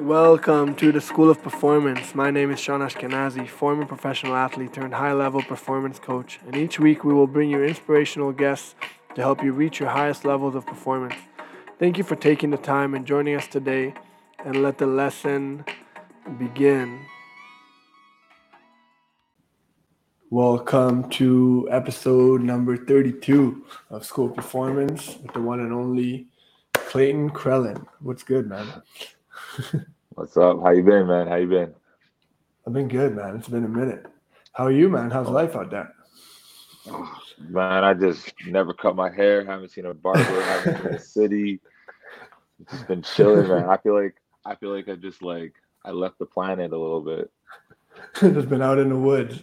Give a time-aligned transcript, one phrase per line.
[0.00, 2.16] Welcome to the School of Performance.
[2.16, 6.80] My name is Sean Ashkenazy, former professional athlete turned high level performance coach, and each
[6.80, 8.74] week we will bring you inspirational guests
[9.14, 11.14] to help you reach your highest levels of performance.
[11.78, 13.94] Thank you for taking the time and joining us today,
[14.44, 15.64] and let the lesson
[16.40, 17.06] begin.
[20.28, 26.26] Welcome to episode number 32 of School Performance with the one and only
[26.72, 27.86] Clayton Crellin.
[28.00, 28.82] What's good, man?
[30.14, 30.60] What's up?
[30.62, 31.26] How you been, man?
[31.26, 31.74] How you been?
[32.66, 33.36] I've been good, man.
[33.36, 34.06] It's been a minute.
[34.52, 35.10] How are you, man?
[35.10, 35.32] How's oh.
[35.32, 35.92] life out there?
[36.88, 39.44] Oh, man, I just never cut my hair.
[39.44, 40.22] Haven't seen a barber.
[40.22, 41.60] haven't been in the city.
[42.70, 43.68] Just been chilling, man.
[43.68, 44.14] I feel like
[44.44, 45.54] I feel like I just like
[45.84, 47.30] I left the planet a little bit.
[48.20, 49.42] just been out in the woods.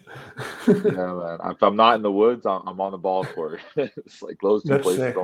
[0.67, 1.39] yeah, man.
[1.45, 3.59] If I'm not in the woods, I'm, I'm on the ball court.
[3.75, 5.15] it's like those two That's places sick.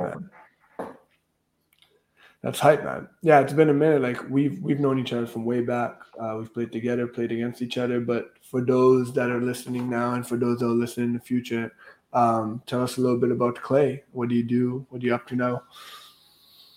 [2.48, 3.06] That's hype, man.
[3.20, 4.00] Yeah, it's been a minute.
[4.00, 6.00] Like we've we've known each other from way back.
[6.18, 8.00] Uh, we've played together, played against each other.
[8.00, 11.20] But for those that are listening now, and for those that will listen in the
[11.20, 11.70] future,
[12.14, 14.02] um, tell us a little bit about Clay.
[14.12, 14.86] What do you do?
[14.88, 15.62] What are you up to now?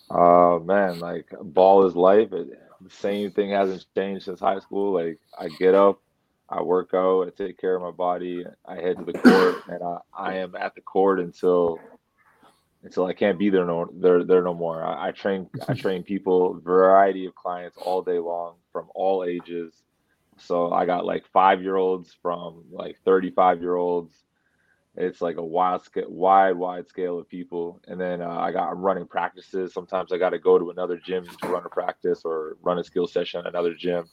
[0.09, 2.33] Uh man, like ball is life.
[2.33, 2.49] It,
[2.81, 4.91] the same thing hasn't changed since high school.
[4.91, 6.01] Like I get up,
[6.49, 9.81] I work out, I take care of my body, I head to the court, and
[9.81, 11.79] I, I am at the court until
[12.83, 14.83] until I can't be there no there there no more.
[14.83, 19.73] I, I train I train people, variety of clients all day long from all ages.
[20.37, 24.15] So I got like five year olds from like 35 year olds.
[24.97, 27.79] It's like a wild, wide, wide scale of people.
[27.87, 29.73] And then uh, I got I'm running practices.
[29.73, 32.83] Sometimes I got to go to another gym to run a practice or run a
[32.83, 34.05] skill session at another gym.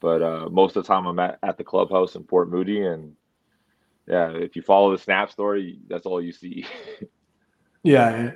[0.00, 3.14] But uh, most of the time I'm at, at the clubhouse in Port Moody, and
[4.06, 6.66] yeah, if you follow the Snap story, that's all you see.
[7.84, 8.32] Yeah,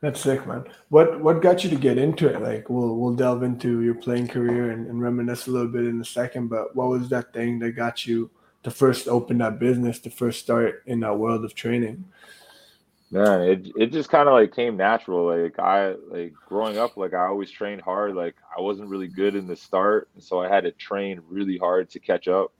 [0.00, 0.64] that's sick, man.
[0.90, 2.42] What what got you to get into it?
[2.42, 6.00] Like, we'll we'll delve into your playing career and, and reminisce a little bit in
[6.00, 6.48] a second.
[6.48, 8.30] But what was that thing that got you
[8.64, 12.04] to first open that business, to first start in that world of training?
[13.10, 15.26] Man, it it just kind of like came natural.
[15.26, 18.16] Like I like growing up, like I always trained hard.
[18.16, 21.56] Like I wasn't really good in the start, and so I had to train really
[21.56, 22.52] hard to catch up.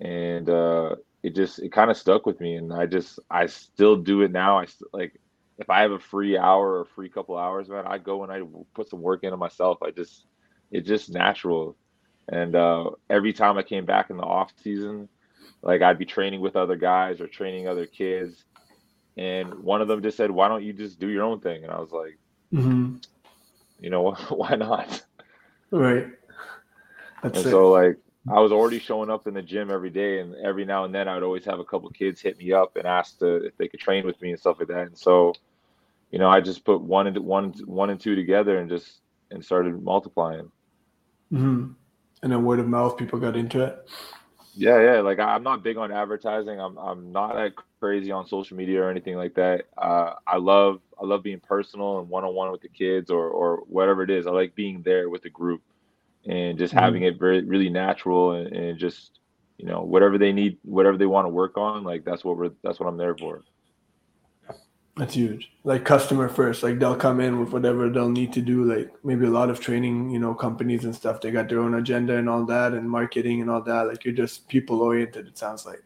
[0.00, 3.96] And uh, it just it kind of stuck with me and i just i still
[3.96, 4.58] do it now.
[4.58, 5.18] I like
[5.58, 8.42] if i have a free hour or free couple hours man i go and i
[8.74, 9.78] put some work into myself.
[9.82, 10.26] I just
[10.70, 11.76] it's just natural.
[12.28, 15.08] And uh, every time i came back in the off season
[15.62, 18.44] like i'd be training with other guys or training other kids
[19.16, 21.64] and one of them just said why don't you just do your own thing?
[21.64, 22.18] And i was like
[22.52, 22.96] mm-hmm.
[23.80, 25.02] you know why not?
[25.70, 26.06] Right.
[27.22, 27.50] That's and it.
[27.50, 27.96] so like
[28.30, 31.08] I was already showing up in the gym every day, and every now and then
[31.08, 33.68] I would always have a couple kids hit me up and ask to, if they
[33.68, 34.86] could train with me and stuff like that.
[34.86, 35.34] And so,
[36.10, 39.44] you know, I just put one and one, one and two together and just and
[39.44, 40.50] started multiplying.
[41.32, 41.72] Mm-hmm.
[42.22, 43.86] And then word of mouth, people got into it.
[44.54, 45.00] Yeah, yeah.
[45.00, 46.60] Like I'm not big on advertising.
[46.60, 49.64] I'm I'm not that crazy on social media or anything like that.
[49.76, 53.28] Uh, I love I love being personal and one on one with the kids or
[53.28, 54.26] or whatever it is.
[54.26, 55.60] I like being there with the group
[56.26, 56.82] and just mm-hmm.
[56.84, 59.18] having it very really natural and, and just
[59.58, 62.50] you know whatever they need whatever they want to work on like that's what we're
[62.62, 63.42] that's what i'm there for.
[64.96, 65.50] That's huge.
[65.64, 69.26] Like customer first like they'll come in with whatever they'll need to do like maybe
[69.26, 72.28] a lot of training you know companies and stuff they got their own agenda and
[72.28, 75.82] all that and marketing and all that like you're just people oriented it sounds like.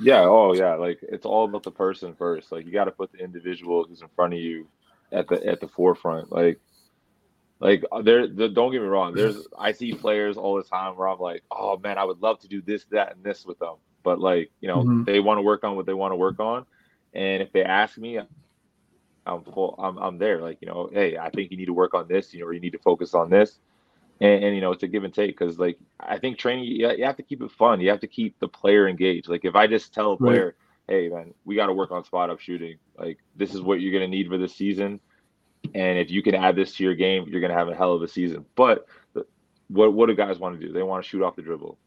[0.00, 3.12] Yeah oh yeah like it's all about the person first like you got to put
[3.12, 4.66] the individual who's in front of you
[5.12, 6.60] at the at the forefront like
[7.62, 9.14] like uh, there, the, don't get me wrong.
[9.14, 12.40] There's I see players all the time where I'm like, oh man, I would love
[12.40, 13.76] to do this, that, and this with them.
[14.02, 15.04] But like, you know, mm-hmm.
[15.04, 16.66] they want to work on what they want to work on,
[17.14, 18.18] and if they ask me,
[19.24, 19.76] I'm full.
[19.78, 20.40] I'm I'm there.
[20.40, 22.34] Like, you know, hey, I think you need to work on this.
[22.34, 23.60] You know, or you need to focus on this,
[24.20, 26.90] and, and you know, it's a give and take because like I think training, you,
[26.90, 27.80] you have to keep it fun.
[27.80, 29.28] You have to keep the player engaged.
[29.28, 30.56] Like if I just tell a player,
[30.88, 30.96] right.
[30.96, 32.78] hey man, we got to work on spot up shooting.
[32.98, 34.98] Like this is what you're gonna need for this season
[35.74, 37.94] and if you can add this to your game, you're going to have a hell
[37.94, 38.44] of a season.
[38.54, 38.86] But
[39.68, 40.72] what what do guys want to do?
[40.72, 41.78] They want to shoot off the dribble,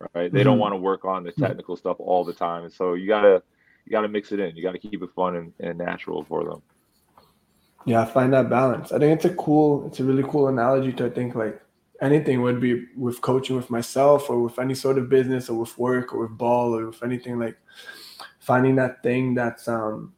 [0.00, 0.32] right?
[0.32, 0.44] They mm-hmm.
[0.44, 2.64] don't want to work on the technical stuff all the time.
[2.64, 3.42] And so you gotta
[3.84, 4.56] you gotta mix it in.
[4.56, 6.62] You gotta keep it fun and, and natural for them.
[7.84, 8.90] Yeah, find that balance.
[8.90, 11.60] I think it's a cool, it's a really cool analogy to I think like
[12.00, 15.76] anything would be with coaching with myself or with any sort of business or with
[15.78, 17.56] work or with ball or with anything like
[18.40, 20.12] finding that thing that's um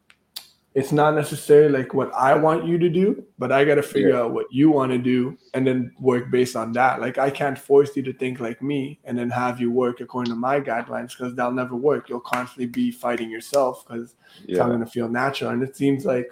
[0.74, 4.10] it's not necessarily like what I want you to do, but I got to figure
[4.10, 4.20] yeah.
[4.20, 7.00] out what you want to do and then work based on that.
[7.00, 10.32] Like I can't force you to think like me and then have you work according
[10.32, 12.08] to my guidelines because that'll never work.
[12.08, 14.50] You'll constantly be fighting yourself because yeah.
[14.50, 15.50] it's not going to feel natural.
[15.50, 16.30] And it seems like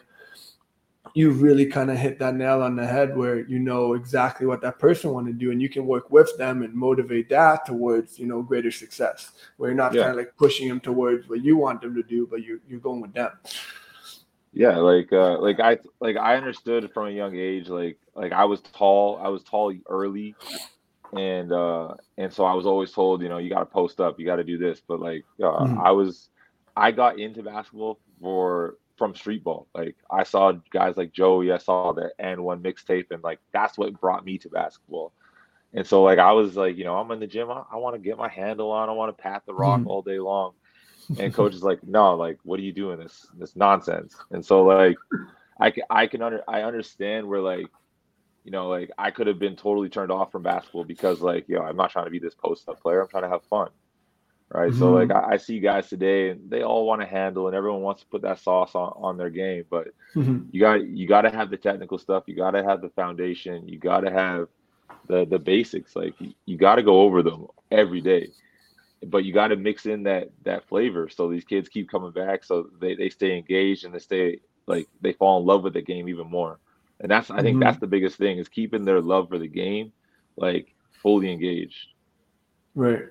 [1.15, 4.61] you really kind of hit that nail on the head where you know exactly what
[4.61, 8.19] that person want to do and you can work with them and motivate that towards
[8.19, 10.03] you know greater success where you're not yeah.
[10.03, 12.81] kind of like pushing them towards what you want them to do but you, you're
[12.81, 13.31] going with them
[14.57, 18.45] yeah like uh like i like i understood from a young age like like i
[18.45, 20.35] was tall i was tall early
[21.17, 24.19] and uh and so i was always told you know you got to post up
[24.19, 25.81] you got to do this but like uh, mm-hmm.
[25.81, 26.31] i was
[26.77, 29.67] i got into basketball for from street ball.
[29.75, 33.99] Like I saw guys like Joey, I saw the AND1 mixtape, and like that's what
[34.01, 35.13] brought me to basketball.
[35.75, 37.95] And so like I was like, you know, I'm in the gym, I, I want
[37.95, 40.53] to get my handle on, I want to pat the rock mm all day long.
[41.19, 44.17] And coach is like, no, like what are you doing this this nonsense?
[44.31, 44.97] And so like
[45.61, 47.67] I can I can under I understand where like
[48.45, 51.63] you know like I could have been totally turned off from basketball because like yo,
[51.63, 53.01] I'm not trying to be this post up player.
[53.01, 53.69] I'm trying to have fun
[54.51, 54.71] right?
[54.71, 54.79] Mm-hmm.
[54.79, 57.83] So like I, I, see guys today, and they all want to handle, and everyone
[57.83, 59.65] wants to put that sauce on, on their game.
[59.69, 60.45] But mm-hmm.
[60.51, 62.25] you got you got to have the technical stuff.
[62.27, 63.69] You got to have the foundation.
[63.69, 64.49] You got to have
[65.09, 65.97] the the basics.
[65.97, 68.31] Like you, you got to go over them every day.
[69.11, 72.45] But you got to mix in that that flavor so these kids keep coming back,
[72.45, 75.83] so they they stay engaged and they stay like they fall in love with the
[75.83, 76.59] game even more.
[77.01, 77.61] And that's I think mm-hmm.
[77.61, 79.93] that's the biggest thing is keeping their love for the game
[80.37, 81.89] like fully engaged.
[82.75, 83.05] Right.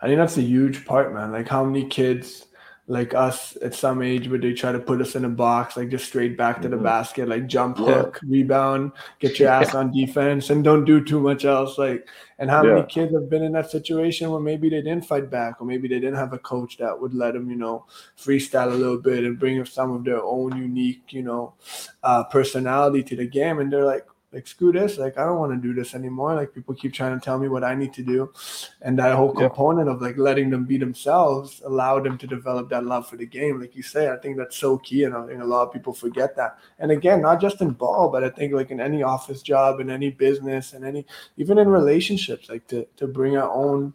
[0.00, 1.32] I think that's a huge part, man.
[1.32, 2.46] Like how many kids
[2.88, 5.88] like us at some age where they try to put us in a box, like
[5.88, 6.84] just straight back to the mm-hmm.
[6.84, 8.28] basket, like jump hook, yeah.
[8.28, 9.80] rebound, get your ass yeah.
[9.80, 11.78] on defense, and don't do too much else.
[11.78, 12.08] Like,
[12.40, 12.74] and how yeah.
[12.74, 15.86] many kids have been in that situation where maybe they didn't fight back, or maybe
[15.86, 17.86] they didn't have a coach that would let them, you know,
[18.18, 21.54] freestyle a little bit and bring some of their own unique, you know,
[22.02, 25.52] uh, personality to the game, and they're like, like screw this like i don't want
[25.52, 28.02] to do this anymore like people keep trying to tell me what i need to
[28.02, 28.32] do.
[28.80, 29.94] And that whole component yeah.
[29.94, 33.60] of like letting them be themselves allowed them to develop that love for the game
[33.60, 35.92] like you say i think that's so key and I think a lot of people
[35.92, 36.58] forget that.
[36.78, 39.90] And again not just in ball but i think like in any office job in
[39.90, 41.06] any business and any
[41.36, 43.92] even in relationships like to, to bring our own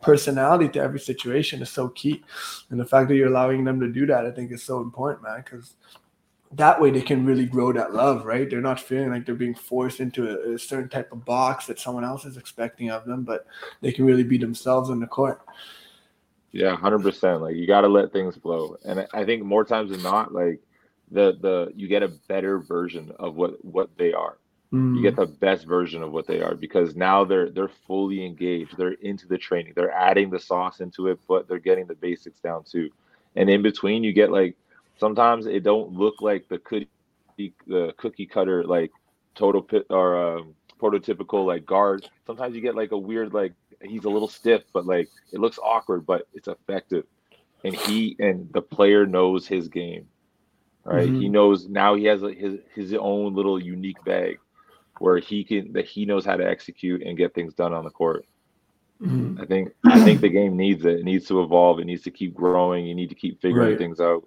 [0.00, 2.24] personality to every situation is so key.
[2.70, 5.22] And the fact that you're allowing them to do that i think is so important
[5.22, 5.76] man because
[6.54, 8.48] that way they can really grow that love, right?
[8.48, 11.78] They're not feeling like they're being forced into a, a, certain type of box that
[11.78, 13.46] someone else is expecting of them, but
[13.80, 15.40] they can really be themselves on the court.
[16.50, 17.40] Yeah, hundred percent.
[17.40, 20.60] Like you got to let things flow, and I think more times than not, like
[21.10, 24.36] the the you get a better version of what what they are.
[24.70, 24.96] Mm.
[24.96, 28.76] You get the best version of what they are because now they're they're fully engaged.
[28.76, 29.72] They're into the training.
[29.74, 32.90] They're adding the sauce into it, but they're getting the basics down too.
[33.34, 34.54] And in between, you get like
[35.02, 36.86] sometimes it don't look like the cookie
[37.66, 38.92] the cookie cutter like
[39.34, 42.08] total pit or um, prototypical like guard.
[42.24, 43.52] Sometimes you get like a weird like
[43.82, 47.04] he's a little stiff, but like it looks awkward, but it's effective.
[47.64, 50.06] And he and the player knows his game,
[50.84, 51.08] right?
[51.08, 51.20] Mm-hmm.
[51.20, 54.38] He knows now he has a, his his own little unique bag
[55.00, 57.90] where he can that he knows how to execute and get things done on the
[57.90, 58.24] court.
[59.00, 59.40] Mm-hmm.
[59.42, 61.00] I think I think the game needs it.
[61.00, 61.80] It needs to evolve.
[61.80, 62.86] It needs to keep growing.
[62.86, 63.78] You need to keep figuring right.
[63.78, 64.22] things out.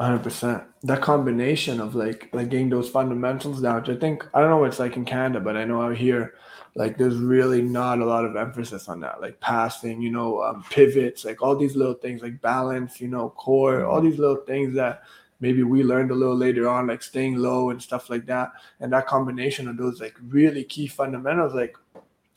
[0.00, 0.62] Hundred percent.
[0.84, 3.80] That combination of like like getting those fundamentals down.
[3.80, 5.96] Which I think I don't know what it's like in Canada, but I know out
[5.96, 6.34] here,
[6.76, 9.20] like there's really not a lot of emphasis on that.
[9.20, 13.30] Like passing, you know, um, pivots, like all these little things, like balance, you know,
[13.30, 15.02] core, all these little things that
[15.40, 18.52] maybe we learned a little later on, like staying low and stuff like that.
[18.78, 21.76] And that combination of those like really key fundamentals, like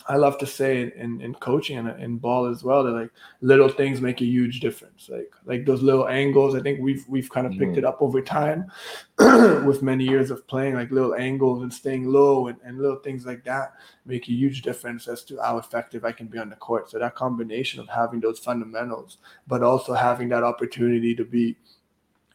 [0.08, 3.70] I love to say in, in coaching and in ball as well that like little
[3.70, 5.10] things make a huge difference.
[5.10, 6.56] Like like those little angles.
[6.56, 7.78] I think we've we've kind of picked mm.
[7.80, 8.72] it up over time
[9.20, 13.26] with many years of playing, like little angles and staying low and, and little things
[13.26, 13.74] like that
[14.06, 16.90] make a huge difference as to how effective I can be on the court.
[16.90, 19.18] So that combination of having those fundamentals,
[19.48, 21.58] but also having that opportunity to be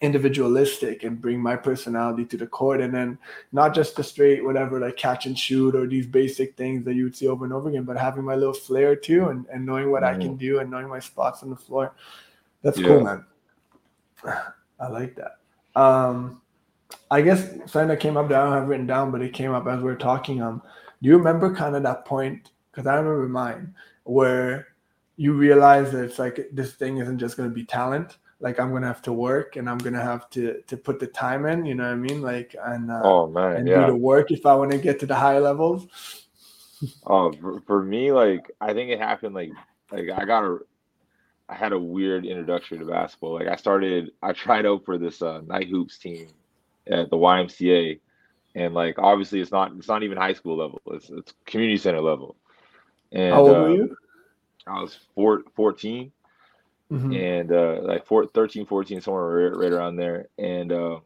[0.00, 2.80] individualistic and bring my personality to the court.
[2.80, 3.18] And then
[3.52, 7.04] not just the straight whatever like catch and shoot or these basic things that you
[7.04, 9.90] would see over and over again but having my little flair too and, and knowing
[9.90, 10.20] what mm-hmm.
[10.20, 11.94] i can do and knowing my spots on the floor.
[12.62, 12.86] That's yeah.
[12.86, 13.24] cool man.
[14.80, 15.38] I like that.
[15.80, 16.42] Um
[17.10, 19.52] i guess something that came up that i don't have written down but it came
[19.52, 20.62] up as we are talking um
[21.02, 22.50] do you remember kind of that point?
[22.70, 23.74] Because i remember mine
[24.04, 24.68] where
[25.16, 28.72] you realize that it's like this thing isn't just going to be talent like I'm
[28.72, 31.64] gonna have to work and I'm gonna have to to put the time in.
[31.64, 32.22] You know what I mean?
[32.22, 33.86] Like and uh, oh man, and yeah.
[33.86, 35.86] do the work if I want to get to the high levels.
[37.06, 39.50] Oh, for, for me, like I think it happened like
[39.90, 40.58] like I got a
[41.48, 43.34] I had a weird introduction to basketball.
[43.34, 46.28] Like I started, I tried out for this uh, night hoops team
[46.88, 48.00] at the YMCA,
[48.56, 50.80] and like obviously it's not it's not even high school level.
[50.88, 52.36] It's it's community center level.
[53.12, 53.96] And how old uh, were you?
[54.66, 56.10] I was four, 14
[56.90, 57.12] mm-hmm.
[57.12, 60.28] and uh, like four, 13, 14, somewhere right, right around there.
[60.38, 61.00] And uh,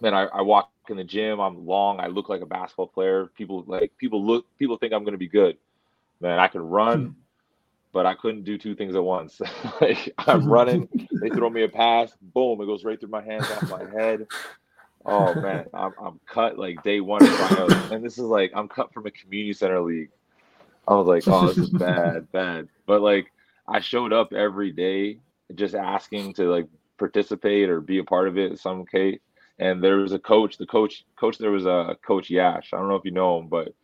[0.00, 1.40] man, I, I walk in the gym.
[1.40, 2.00] I'm long.
[2.00, 3.26] I look like a basketball player.
[3.26, 4.46] People like people look.
[4.58, 5.56] People think I'm gonna be good.
[6.20, 7.12] Man, I can run, hmm.
[7.92, 9.40] but I couldn't do two things at once.
[9.80, 10.88] like I'm running,
[11.20, 14.26] they throw me a pass, boom, it goes right through my hands, off my head.
[15.06, 19.06] Oh man, I'm, I'm cut like day one and this is like I'm cut from
[19.06, 20.10] a community center league.
[20.86, 22.68] I was like, oh, this is bad, bad.
[22.86, 23.32] But like,
[23.66, 25.18] I showed up every day,
[25.54, 26.66] just asking to like
[26.98, 29.20] participate or be a part of it in some case.
[29.58, 30.58] And there was a coach.
[30.58, 32.72] The coach, coach, there was a coach Yash.
[32.72, 33.74] I don't know if you know him, but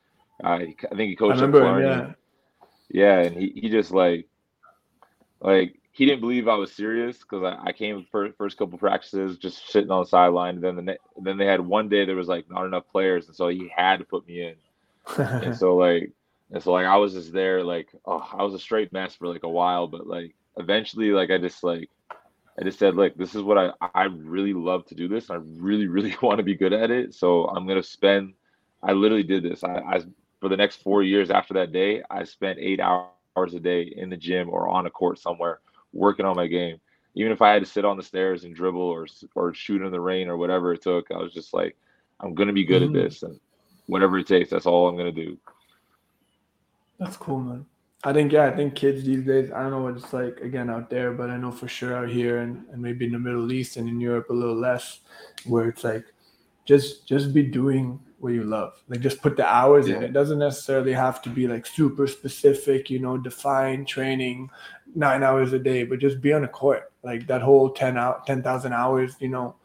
[0.43, 1.39] I, I think he coached.
[1.39, 2.13] I remember, yeah.
[2.93, 4.27] Yeah, and he, he just like,
[5.41, 9.39] like he didn't believe I was serious because I, I came first first couple practices
[9.39, 10.57] just sitting on the sideline.
[10.57, 13.37] And then the then they had one day there was like not enough players, and
[13.37, 14.55] so he had to put me in.
[15.19, 16.11] and so like
[16.53, 19.29] and so like I was just there like oh I was a straight mess for
[19.29, 21.89] like a while, but like eventually like I just like
[22.59, 25.31] I just said like this is what I I really love to do this.
[25.31, 27.15] I really really want to be good at it.
[27.15, 28.35] So I'm gonna spend.
[28.83, 29.63] I literally did this.
[29.63, 30.01] I, I
[30.41, 34.09] for the next four years after that day, I spent eight hours a day in
[34.09, 35.61] the gym or on a court somewhere
[35.93, 36.81] working on my game.
[37.15, 39.93] Even if I had to sit on the stairs and dribble or or shoot in
[39.93, 41.77] the rain or whatever it took, I was just like,
[42.19, 42.97] I'm gonna be good mm-hmm.
[42.97, 43.39] at this and
[43.87, 44.51] whatever it takes.
[44.51, 45.39] That's all I'm gonna do.
[47.01, 47.67] That's cool, man.
[48.05, 50.71] I think yeah, I think kids these days, I don't know what it's like again
[50.71, 53.51] out there, but I know for sure out here and, and maybe in the Middle
[53.53, 55.01] East and in Europe a little less,
[55.45, 56.05] where it's like
[56.65, 58.75] just just be doing what you love.
[58.89, 59.97] Like just put the hours yeah.
[59.97, 60.03] in.
[60.03, 64.51] It doesn't necessarily have to be like super specific, you know, defined training
[64.95, 66.93] nine hours a day, but just be on a court.
[67.03, 69.57] Like that whole 10 out 10,000 hours, you know,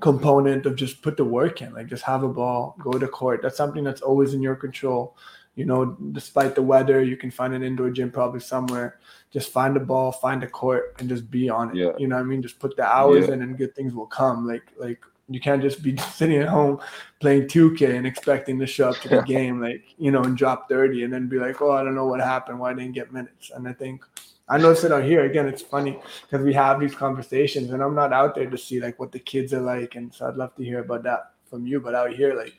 [0.00, 1.72] component of just put the work in.
[1.72, 3.40] Like just have a ball, go to court.
[3.42, 5.16] That's something that's always in your control
[5.54, 8.98] you know, despite the weather, you can find an indoor gym probably somewhere.
[9.32, 11.76] Just find a ball, find a court, and just be on it.
[11.76, 11.92] Yeah.
[11.98, 12.42] You know I mean?
[12.42, 13.34] Just put the hours yeah.
[13.34, 14.46] in, and good things will come.
[14.46, 16.80] Like like you can't just be sitting at home
[17.20, 20.68] playing 2K and expecting to show up to the game, like you know, and drop
[20.68, 23.12] 30, and then be like, oh, I don't know what happened, why I didn't get
[23.12, 23.50] minutes.
[23.54, 24.04] And I think
[24.48, 25.46] I noticed it out here again.
[25.46, 28.98] It's funny because we have these conversations, and I'm not out there to see like
[28.98, 31.80] what the kids are like, and so I'd love to hear about that from you.
[31.80, 32.56] But out here, like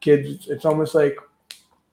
[0.00, 1.16] kids, it's almost like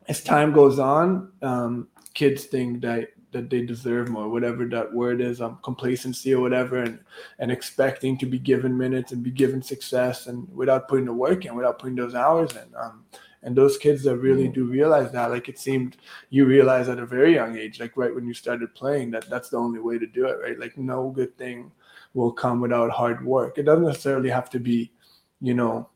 [0.07, 5.19] as time goes on, um, kids think that that they deserve more, whatever that word
[5.19, 7.00] is, um, complacency or whatever, and
[7.39, 11.45] and expecting to be given minutes and be given success, and without putting the work
[11.45, 12.75] in, without putting those hours in.
[12.75, 13.05] Um,
[13.43, 14.53] and those kids that really mm.
[14.53, 15.97] do realize that, like it seemed
[16.29, 19.50] you realized at a very young age, like right when you started playing, that that's
[19.50, 20.59] the only way to do it, right?
[20.59, 21.71] Like no good thing
[22.15, 23.57] will come without hard work.
[23.57, 24.91] It doesn't necessarily have to be,
[25.41, 25.89] you know,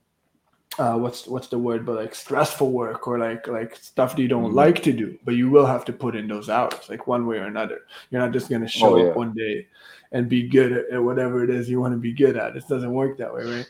[0.79, 4.27] uh, what's what's the word but like stressful work or like like stuff that you
[4.27, 4.55] don't mm-hmm.
[4.55, 7.37] like to do but you will have to put in those hours like one way
[7.37, 9.09] or another you're not just going to oh, show oh, yeah.
[9.09, 9.67] up one day
[10.13, 12.67] and be good at, at, whatever it is you want to be good at it
[12.67, 13.69] doesn't work that way right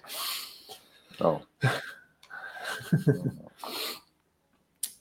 [1.22, 1.42] oh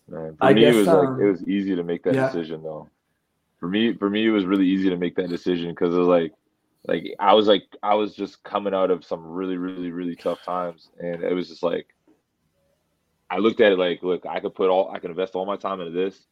[0.09, 2.27] for I me, guess, it was um, like it was easy to make that yeah.
[2.27, 2.89] decision though.
[3.61, 6.09] For me, for me, it was really easy to make that decision because it was
[6.09, 6.33] like
[6.87, 10.43] like I was like I was just coming out of some really really really tough
[10.45, 11.95] times, and it was just like
[13.31, 15.57] I looked at it like, look, I could put all I could invest all my
[15.57, 16.27] time into this,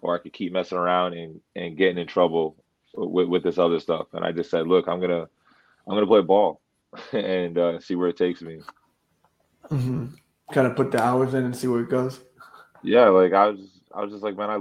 [0.00, 2.56] or I could keep messing around and and getting in trouble
[2.94, 4.08] with with this other stuff.
[4.12, 5.28] And I just said, look, I'm gonna
[5.86, 6.60] I'm gonna play ball
[7.12, 8.60] and uh, see where it takes me.
[9.70, 10.06] Mm-hmm.
[10.52, 12.20] Kind of put the hours in and see where it goes.
[12.82, 14.58] Yeah, like I was I was just like, man, I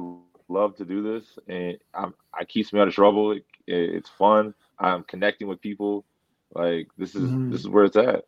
[0.47, 3.31] love to do this, and I'm, I keeps me out of trouble.
[3.33, 6.05] It, it, it's fun I'm connecting with people.
[6.53, 7.51] Like this is mm-hmm.
[7.51, 8.25] this is where it's at.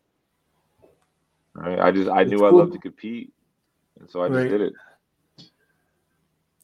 [1.53, 1.79] Right.
[1.79, 2.47] I just I it's knew cool.
[2.47, 3.33] I loved to compete,
[3.99, 4.49] and so I just right.
[4.49, 4.73] did it.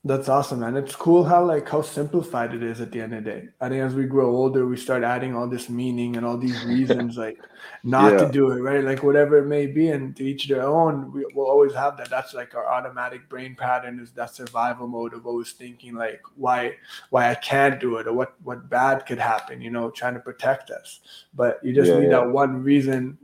[0.05, 0.75] That's awesome, man.
[0.75, 3.47] It's cool how like how simplified it is at the end of the day.
[3.61, 6.61] I think as we grow older, we start adding all this meaning and all these
[6.65, 7.37] reasons like
[7.85, 8.17] not yeah.
[8.25, 8.83] to do it, right?
[8.83, 11.13] Like whatever it may be, and to each their own.
[11.13, 12.09] We will always have that.
[12.09, 16.75] That's like our automatic brain pattern is that survival mode of always thinking like why
[17.09, 20.19] why I can't do it or what what bad could happen, you know, trying to
[20.19, 20.99] protect us.
[21.33, 22.19] But you just yeah, need yeah.
[22.19, 23.17] that one reason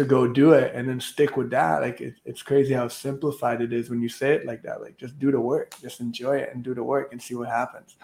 [0.00, 1.82] to go do it and then stick with that.
[1.82, 4.80] Like it, it's crazy how simplified it is when you say it like that.
[4.80, 7.48] Like just do the work, just enjoy it and do the work and see what
[7.48, 7.96] happens.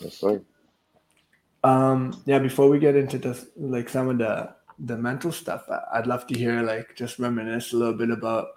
[0.00, 0.42] Yes, sir.
[1.64, 6.06] Um, yeah, before we get into this, like some of the the mental stuff, I'd
[6.06, 8.48] love to hear like just reminisce a little bit about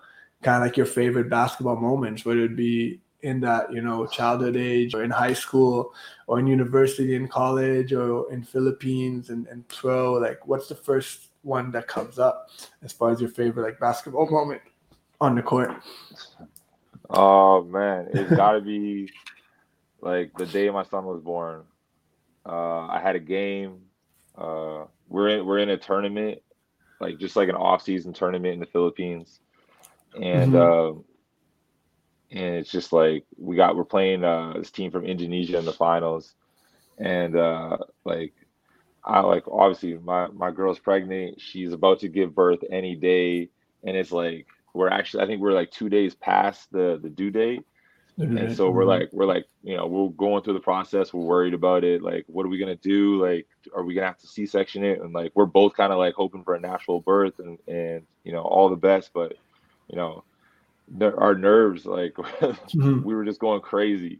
[0.41, 4.55] kind of like your favorite basketball moments, whether it be in that you know childhood
[4.55, 5.93] age or in high school
[6.27, 11.28] or in university in college or in philippines and, and pro like what's the first
[11.41, 12.49] one that comes up
[12.83, 14.61] as far as your favorite like basketball moment
[15.21, 15.71] on the court?
[17.09, 19.09] Oh man, it's got to be
[20.01, 21.63] like the day my son was born.
[22.45, 23.81] Uh, I had a game.
[24.37, 26.41] Uh, we're in we're in a tournament,
[26.99, 29.39] like just like an off-season tournament in the Philippines,
[30.15, 30.97] and mm-hmm.
[30.97, 31.01] uh,
[32.31, 35.73] and it's just like we got we're playing uh, this team from Indonesia in the
[35.73, 36.35] finals,
[36.97, 38.33] and uh, like
[39.09, 41.41] I like obviously my my girl's pregnant.
[41.41, 43.49] She's about to give birth any day,
[43.83, 47.31] and it's like we're actually I think we're like two days past the the due
[47.31, 47.65] date,
[48.17, 51.11] and so we're like we're like you know we're going through the process.
[51.11, 52.03] We're worried about it.
[52.03, 53.19] Like what are we gonna do?
[53.19, 55.01] Like are we gonna have to C section it?
[55.01, 58.31] And like we're both kind of like hoping for a natural birth and and you
[58.31, 59.33] know all the best, but
[59.87, 60.23] you know
[61.01, 63.01] our nerves like mm-hmm.
[63.01, 64.19] we were just going crazy.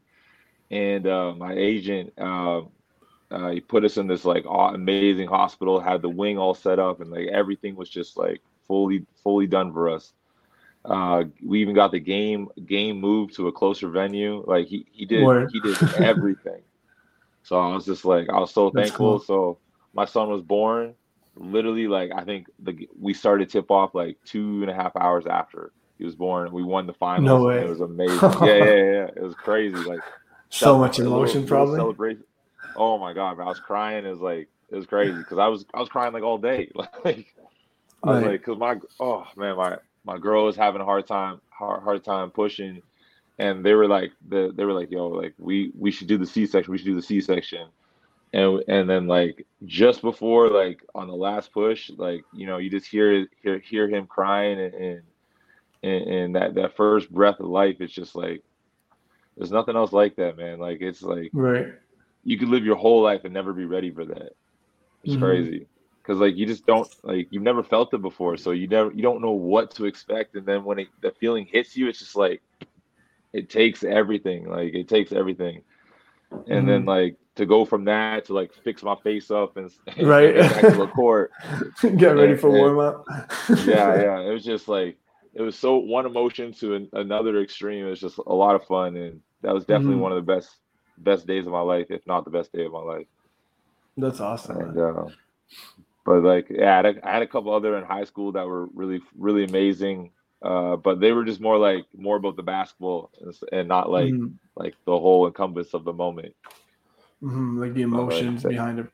[0.72, 2.14] And uh, my agent.
[2.18, 2.62] Uh,
[3.32, 7.02] uh, he put us in this like amazing hospital, had the wing all set up,
[7.02, 10.14] and like everything was just like fully fully done for us.
[10.86, 14.44] Uh, we even got the game game moved to a closer venue.
[14.48, 15.50] Like he he did Word.
[15.52, 16.62] he did everything.
[17.44, 19.20] so I was just like I was so That's thankful.
[19.20, 19.20] Cool.
[19.20, 19.58] So
[19.94, 20.96] my son was born
[21.36, 25.26] literally like I think the we started tip off like two and a half hours
[25.26, 26.52] after he was born.
[26.52, 27.26] We won the finals.
[27.26, 27.60] No way.
[27.62, 28.20] It was amazing.
[28.22, 29.08] yeah, yeah, yeah.
[29.16, 29.76] It was crazy.
[29.76, 30.00] Like
[30.50, 31.78] so much emotion, little, probably.
[31.78, 32.24] Celebration
[32.76, 34.06] oh my god, man, I was crying.
[34.06, 36.72] It was like it was crazy because I was I was crying like all day.
[36.76, 37.36] like
[38.04, 41.42] I was like, because my oh man, my my girl was having a hard time
[41.50, 42.82] hard hard time pushing,
[43.38, 46.26] and they were like the they were like yo like we we should do the
[46.26, 47.68] C section we should do the C section,
[48.34, 52.70] and and then like just before like on the last push like you know you
[52.70, 55.02] just hear hear hear him crying and
[55.82, 58.44] and, and that that first breath of life it's just like
[59.38, 61.74] there's nothing else like that man like it's like right
[62.24, 64.34] you could live your whole life and never be ready for that.
[65.04, 65.24] It's mm-hmm.
[65.24, 65.68] crazy
[66.02, 69.02] because like you just don't like you've never felt it before, so you never you
[69.02, 72.16] don't know what to expect, and then when it, the feeling hits you, it's just
[72.16, 72.42] like
[73.32, 74.50] it takes everything.
[74.50, 75.62] Like it takes everything,
[76.32, 76.68] and mm-hmm.
[76.68, 79.72] then like to go from that to like fix my face up and,
[80.02, 81.32] right and back to the court,
[81.82, 83.06] get ready for warm up.
[83.66, 84.98] yeah, yeah, it was just like
[85.36, 87.86] it was so one emotion to an, another extreme.
[87.86, 90.02] It was just a lot of fun, and that was definitely mm-hmm.
[90.02, 90.58] one of the best
[91.00, 93.08] best days of my life, if not the best day of my life.
[93.98, 94.58] That's awesome.
[94.58, 95.06] And, uh,
[96.06, 98.48] but like, yeah, I had, a, I had, a couple other in high school that
[98.48, 100.12] were really, really amazing.
[100.42, 104.14] Uh, but they were just more like more about the basketball and, and not like
[104.14, 104.28] mm-hmm.
[104.56, 106.34] like the whole encompass of the moment.
[107.22, 108.88] Mm-hmm, like the emotions like, behind it.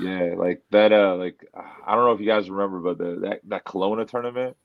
[0.00, 0.92] Yeah, like that.
[0.92, 1.44] Uh, like
[1.84, 4.56] I don't know if you guys remember, but the that that Kelowna tournament,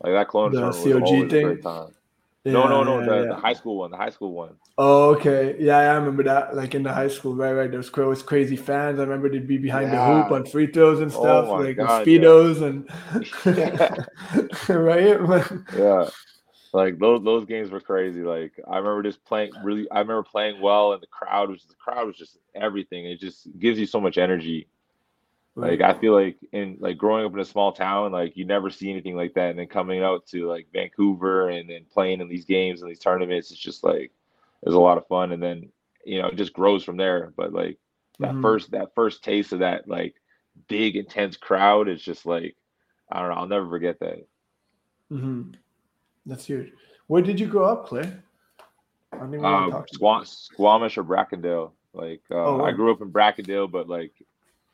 [0.00, 1.62] like that Kelowna the tournament COG was thing.
[1.62, 1.94] time.
[2.46, 3.00] Yeah, no, no, no.
[3.00, 3.34] Yeah, the, yeah.
[3.34, 3.90] the, high school one.
[3.90, 4.54] The high school one.
[4.78, 5.56] Oh, okay.
[5.58, 6.54] Yeah, I remember that.
[6.54, 7.68] Like in the high school, right, right.
[7.68, 9.00] There was crazy fans.
[9.00, 11.76] I remember they'd be behind the hoop on free throws and oh stuff, oh like
[11.76, 12.88] God, speedos and
[14.68, 15.76] right.
[15.76, 16.08] yeah,
[16.72, 18.22] like those those games were crazy.
[18.22, 19.90] Like I remember just playing really.
[19.90, 23.06] I remember playing well, and the crowd was the crowd was just everything.
[23.06, 24.68] It just gives you so much energy.
[25.58, 28.68] Like I feel like in like growing up in a small town, like you never
[28.68, 32.28] see anything like that, and then coming out to like Vancouver and then playing in
[32.28, 34.12] these games and these tournaments, it's just like
[34.62, 35.70] it's a lot of fun, and then
[36.04, 37.32] you know it just grows from there.
[37.38, 37.78] But like
[38.18, 38.42] that mm-hmm.
[38.42, 40.16] first that first taste of that like
[40.68, 42.54] big intense crowd is just like
[43.10, 44.26] I don't know, I'll never forget that.
[45.10, 45.52] Mm-hmm.
[46.26, 46.70] That's huge.
[47.06, 48.12] Where did you grow up, Clay?
[49.10, 51.72] I don't even um, Squamish or Brackendale.
[51.94, 52.66] Like uh, oh, wow.
[52.66, 54.12] I grew up in Brackendale, but like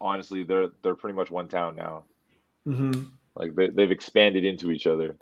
[0.03, 2.05] honestly, they're they're pretty much one town now.
[2.67, 3.05] Mm-hmm.
[3.35, 5.17] Like they, they've expanded into each other.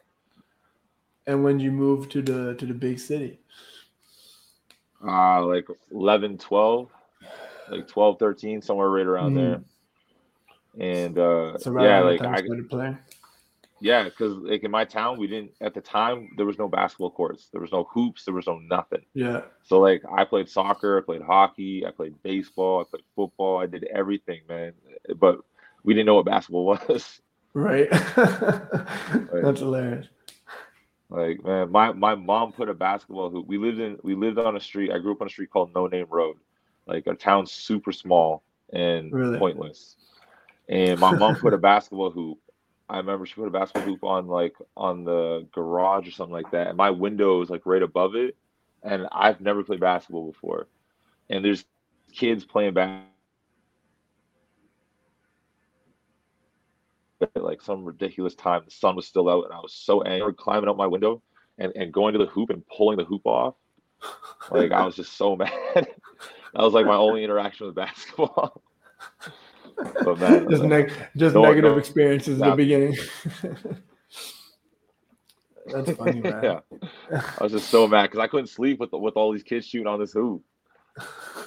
[1.27, 3.39] And when you moved to the to the big city?
[5.07, 6.91] Uh like 11, 12,
[7.71, 9.63] like 12, 13, somewhere right around mm-hmm.
[10.79, 11.05] there.
[11.05, 12.43] And uh yeah, like I
[13.81, 17.11] yeah, because like in my town, we didn't at the time there was no basketball
[17.11, 19.05] courts, there was no hoops, there was no nothing.
[19.15, 19.43] Yeah.
[19.63, 23.67] So like I played soccer, I played hockey, I played baseball, I played football, I
[23.67, 24.73] did everything, man.
[25.17, 25.41] But
[25.83, 27.21] we didn't know what basketball was.
[27.55, 27.89] Right.
[28.17, 30.07] That's hilarious.
[31.09, 33.47] Like man, my my mom put a basketball hoop.
[33.47, 34.93] We lived in we lived on a street.
[34.93, 36.37] I grew up on a street called No Name Road.
[36.87, 39.39] Like our town's super small and really?
[39.39, 39.97] pointless.
[40.69, 42.39] And my mom put a basketball hoop
[42.91, 46.51] I remember she put a basketball hoop on like on the garage or something like
[46.51, 48.37] that, and my window was like right above it.
[48.83, 50.67] And I've never played basketball before,
[51.29, 51.65] and there's
[52.13, 53.07] kids playing basketball
[57.37, 58.63] like some ridiculous time.
[58.65, 61.23] The sun was still out, and I was so angry, climbing up my window
[61.59, 63.55] and, and going to the hoop and pulling the hoop off.
[64.51, 65.51] Like I was just so mad.
[65.75, 65.87] that
[66.55, 68.63] was like my only interaction with basketball.
[70.19, 72.97] Man, just, uh, neg- just no, negative no, experiences at the beginning.
[75.73, 76.43] That's funny, man.
[76.43, 76.61] yeah,
[77.13, 79.87] I was just so mad because I couldn't sleep with with all these kids shooting
[79.87, 80.43] on this hoop,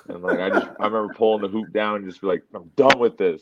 [0.07, 2.71] and like I just I remember pulling the hoop down and just be like, I'm
[2.75, 3.41] done with this.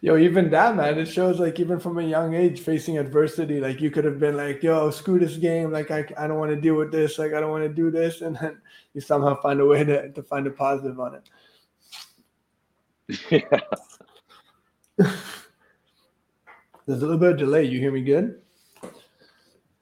[0.00, 3.80] Yo, even that man, it shows like even from a young age facing adversity, like
[3.80, 6.60] you could have been like, yo, screw this game, like I, I don't want to
[6.60, 8.60] deal with this, like I don't want to do this, and then
[8.92, 11.30] you somehow find a way to, to find a positive on it.
[13.08, 13.60] Yeah.
[16.86, 17.64] There's a little bit of delay.
[17.64, 18.40] You hear me good?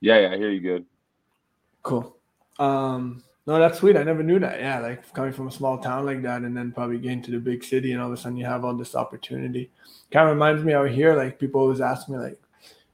[0.01, 0.85] Yeah, yeah, I hear you good.
[1.83, 2.17] Cool.
[2.59, 3.97] Um, no, that's sweet.
[3.97, 4.61] I never knew that.
[4.61, 7.39] Yeah, like coming from a small town like that, and then probably getting to the
[7.39, 9.71] big city, and all of a sudden you have all this opportunity.
[10.11, 11.17] Kind of reminds me out here.
[11.17, 12.41] Like people always ask me, like,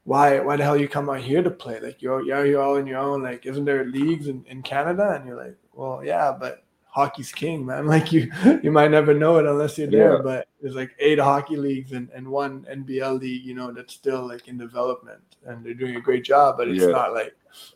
[0.04, 1.80] why, why the hell you come out here to play?
[1.80, 3.22] Like you're, you're, you're all in your own.
[3.22, 5.10] Like, isn't there leagues in, in Canada?
[5.10, 6.64] And you're like, well, yeah, but
[6.98, 7.86] hockey's king, man.
[7.98, 8.30] Like you,
[8.62, 10.16] you might never know it unless you're there.
[10.16, 10.22] Yeah.
[10.22, 14.26] But there's like eight hockey leagues and, and one NBL league, you know, that's still
[14.26, 16.56] like in development, and they're doing a great job.
[16.58, 16.90] But it's yeah.
[16.90, 17.34] not like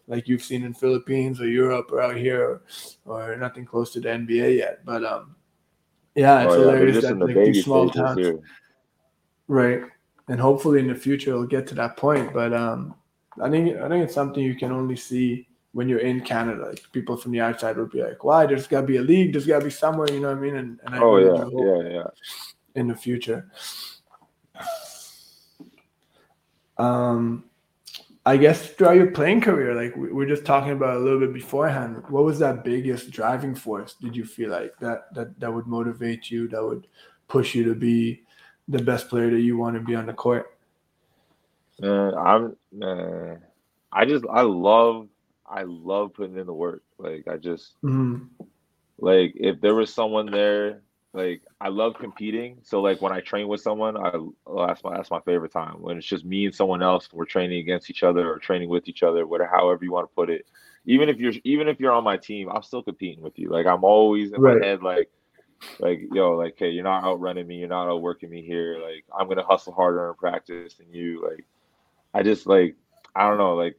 [0.08, 2.61] like you've seen in Philippines or Europe or out here
[3.06, 4.85] or, or nothing close to the NBA yet.
[4.85, 5.37] But um,
[6.14, 8.40] yeah, it's oh, hilarious that like these small towns, here.
[9.48, 9.82] right?
[10.28, 12.32] And hopefully in the future it'll get to that point.
[12.32, 12.94] But um,
[13.40, 16.68] I think I think it's something you can only see when you're in Canada.
[16.68, 18.46] Like people from the outside would be like, "Why?
[18.46, 19.32] There's got to be a league.
[19.32, 20.56] There's got to be somewhere." You know what I mean?
[20.56, 22.04] And, and I oh yeah, yeah, yeah.
[22.74, 23.50] In the future.
[26.78, 27.44] Um,
[28.24, 31.32] I guess throughout your playing career, like we were just talking about a little bit
[31.32, 33.94] beforehand, what was that biggest driving force?
[33.94, 36.87] Did you feel like that that that would motivate you, that would
[37.28, 38.22] push you to be
[38.68, 40.56] the best player that you want to be on the court?
[41.82, 42.56] Uh, I'm.
[42.80, 43.37] Uh,
[43.92, 45.08] I just I love
[45.46, 46.83] I love putting in the work.
[46.98, 48.24] Like I just mm-hmm.
[48.98, 50.83] like if there was someone there
[51.14, 52.59] like I love competing.
[52.62, 55.83] So like when I train with someone, I oh, that's my that's my favorite time.
[55.83, 58.88] When it's just me and someone else, we're training against each other or training with
[58.88, 60.46] each other, whatever however you want to put it.
[60.87, 63.50] Even if you're even if you're on my team, I'm still competing with you.
[63.50, 64.59] Like I'm always in right.
[64.59, 65.11] my head like
[65.81, 68.78] like yo, like hey, you're not outrunning me, you're not outworking me here.
[68.83, 71.22] Like I'm gonna hustle harder in practice than you.
[71.28, 71.44] Like
[72.14, 72.74] I just like
[73.14, 73.76] I don't know, like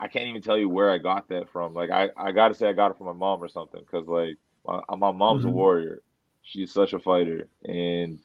[0.00, 1.74] I can't even tell you where I got that from.
[1.74, 4.36] Like I, I gotta say I got it from my mom or something because like
[4.66, 5.50] my, my mom's mm-hmm.
[5.50, 6.02] a warrior
[6.44, 8.20] she's such a fighter, and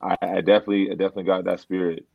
[0.00, 2.06] I, I definitely I definitely got that spirit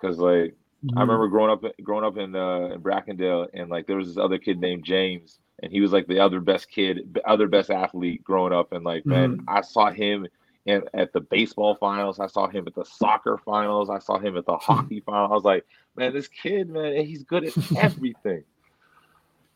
[0.00, 0.54] because like
[0.84, 0.96] mm-hmm.
[0.96, 4.16] I remember growing up growing up in uh, in Brackendale, and like there was this
[4.16, 8.24] other kid named James, and he was like the other best kid, other best athlete
[8.24, 9.10] growing up, and like mm-hmm.
[9.10, 10.26] man, I saw him.
[10.66, 13.88] In, at the baseball finals, I saw him at the soccer finals.
[13.88, 15.32] I saw him at the hockey final.
[15.32, 15.64] I was like,
[15.96, 18.44] man, this kid, man, he's good at everything.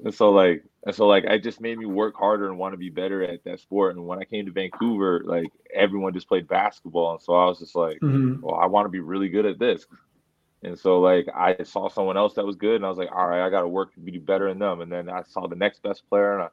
[0.03, 2.79] and so like and so like I just made me work harder and want to
[2.79, 3.97] be better at that sport.
[3.97, 7.13] And when I came to Vancouver, like everyone just played basketball.
[7.13, 8.41] And so I was just like, mm-hmm.
[8.41, 9.87] well, I want to be really good at this.
[10.63, 13.27] And so like I saw someone else that was good and I was like, all
[13.27, 14.81] right, I gotta work to be better than them.
[14.81, 16.49] And then I saw the next best player and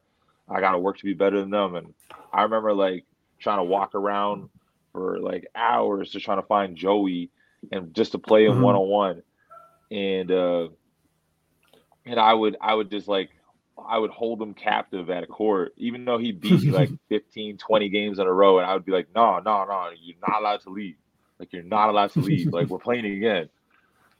[0.48, 1.74] I, I gotta work to be better than them.
[1.74, 1.94] And
[2.32, 3.06] I remember like
[3.42, 4.48] trying to walk around
[4.92, 7.30] for like hours to trying to find Joey
[7.70, 9.22] and just to play him one on one.
[9.90, 10.68] And uh
[12.06, 13.30] and I would I would just like
[13.78, 17.58] I would hold him captive at a court, even though he beat me like 15,
[17.58, 18.58] 20 games in a row.
[18.58, 20.96] And I would be like, no, no, no, you're not allowed to leave.
[21.38, 22.52] Like, you're not allowed to leave.
[22.52, 23.48] like, we're playing again.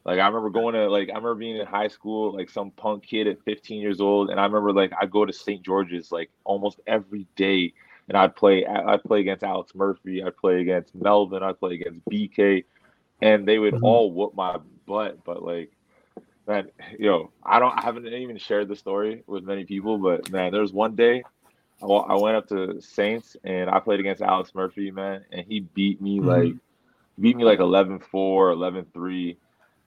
[0.04, 3.04] Like, I remember going to, like, I remember being in high school, like, some punk
[3.04, 4.30] kid at 15 years old.
[4.30, 5.62] And I remember, like, I'd go to St.
[5.62, 7.74] George's, like, almost every day.
[8.08, 10.22] And I'd play, I'd play against Alex Murphy.
[10.22, 11.42] I'd play against Melvin.
[11.42, 12.64] I'd play against BK.
[13.20, 13.84] And they would mm-hmm.
[13.84, 15.24] all whoop my butt.
[15.24, 15.70] But, like,
[16.46, 20.52] man, yo, I don't, I haven't even shared the story with many people, but man,
[20.52, 21.22] there was one day
[21.82, 25.60] I, I went up to Saints and I played against Alex Murphy, man, and he
[25.60, 26.28] beat me mm-hmm.
[26.28, 26.54] like,
[27.20, 29.36] beat me like 11 4, 11 3.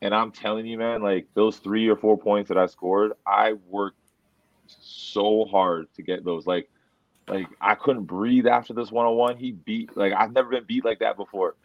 [0.01, 3.53] And I'm telling you, man, like those three or four points that I scored, I
[3.69, 3.97] worked
[4.67, 6.45] so hard to get those.
[6.45, 6.69] Like,
[7.27, 9.37] like I couldn't breathe after this one on one.
[9.37, 11.55] He beat like I've never been beat like that before.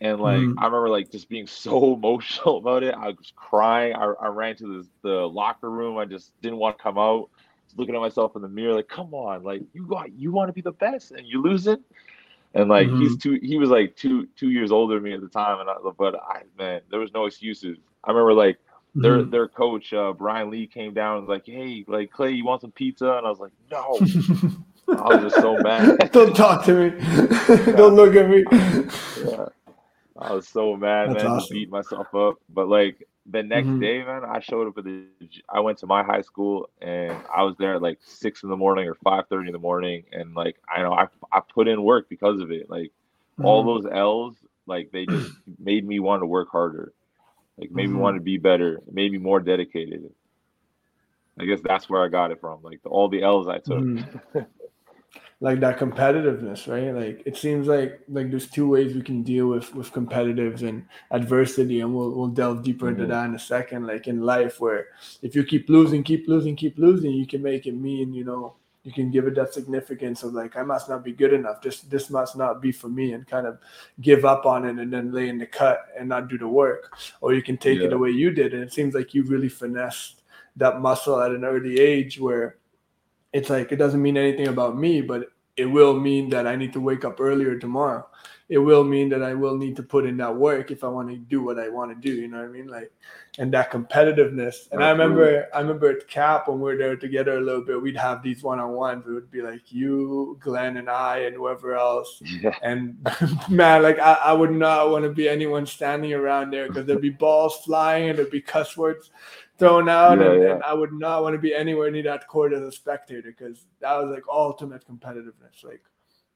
[0.00, 0.54] And like mm.
[0.58, 2.94] I remember like just being so emotional about it.
[2.94, 3.94] I was crying.
[3.94, 5.98] I, I ran to the, the locker room.
[5.98, 7.30] I just didn't want to come out.
[7.76, 10.52] Looking at myself in the mirror, like, come on, like you got you want to
[10.52, 11.80] be the best and you lose it.
[12.54, 13.00] And like mm-hmm.
[13.00, 15.60] he's two he was like two two years older than me at the time.
[15.60, 17.78] And I but I man, there was no excuses.
[18.04, 18.58] I remember like
[18.94, 19.30] their mm-hmm.
[19.30, 22.60] their coach, uh, Brian Lee, came down and was like, Hey, like Clay, you want
[22.60, 23.16] some pizza?
[23.16, 23.98] And I was like, No.
[24.88, 26.10] I was just so mad.
[26.12, 27.00] Don't talk to me.
[27.72, 28.44] Don't look at me.
[29.24, 29.46] Yeah.
[30.16, 31.32] I was so mad, That's man.
[31.32, 31.54] Awesome.
[31.54, 32.36] beat myself up.
[32.48, 33.80] But like the next mm-hmm.
[33.80, 35.06] day, man, I showed up at the.
[35.48, 38.56] I went to my high school and I was there at like six in the
[38.56, 41.82] morning or five thirty in the morning, and like I know I I put in
[41.82, 42.68] work because of it.
[42.68, 42.92] Like
[43.38, 43.46] mm-hmm.
[43.46, 46.92] all those L's, like they just made me want to work harder.
[47.58, 47.94] Like made mm-hmm.
[47.94, 50.10] me want to be better, made me more dedicated.
[51.38, 52.62] I guess that's where I got it from.
[52.62, 53.84] Like the, all the L's I took.
[55.44, 55.44] Mm-hmm.
[55.44, 56.94] like that competitiveness, right?
[56.94, 60.86] Like it seems like like there's two ways we can deal with with competitives and
[61.10, 63.00] adversity, and we'll we'll delve deeper mm-hmm.
[63.00, 63.86] into that in a second.
[63.86, 64.88] Like in life, where
[65.22, 68.54] if you keep losing, keep losing, keep losing, you can make it mean, you know,
[68.84, 71.60] you can give it that significance of like I must not be good enough.
[71.62, 73.58] This this must not be for me, and kind of
[74.00, 76.96] give up on it and then lay in the cut and not do the work.
[77.20, 77.86] Or you can take yeah.
[77.86, 80.22] it the way you did, and it seems like you really finessed
[80.56, 82.56] that muscle at an early age where
[83.34, 86.72] it's like it doesn't mean anything about me, but it will mean that I need
[86.72, 88.06] to wake up earlier tomorrow.
[88.48, 91.08] It will mean that I will need to put in that work if I want
[91.08, 92.14] to do what I want to do.
[92.14, 92.68] You know what I mean?
[92.68, 92.92] Like,
[93.38, 94.70] and that competitiveness.
[94.70, 97.80] And I remember, I remember at Cap when we were there together a little bit,
[97.80, 99.06] we'd have these one on ones.
[99.08, 102.20] It would be like you, Glenn, and I, and whoever else.
[102.22, 102.54] Yeah.
[102.62, 102.96] And
[103.48, 107.00] man, like I, I would not want to be anyone standing around there because there'd
[107.00, 109.10] be balls flying and there'd be cuss words
[109.58, 110.54] thrown out, yeah, and, yeah.
[110.54, 113.66] and, I would not want to be anywhere near that court as a spectator because
[113.80, 115.62] that was like ultimate competitiveness.
[115.62, 115.82] Like,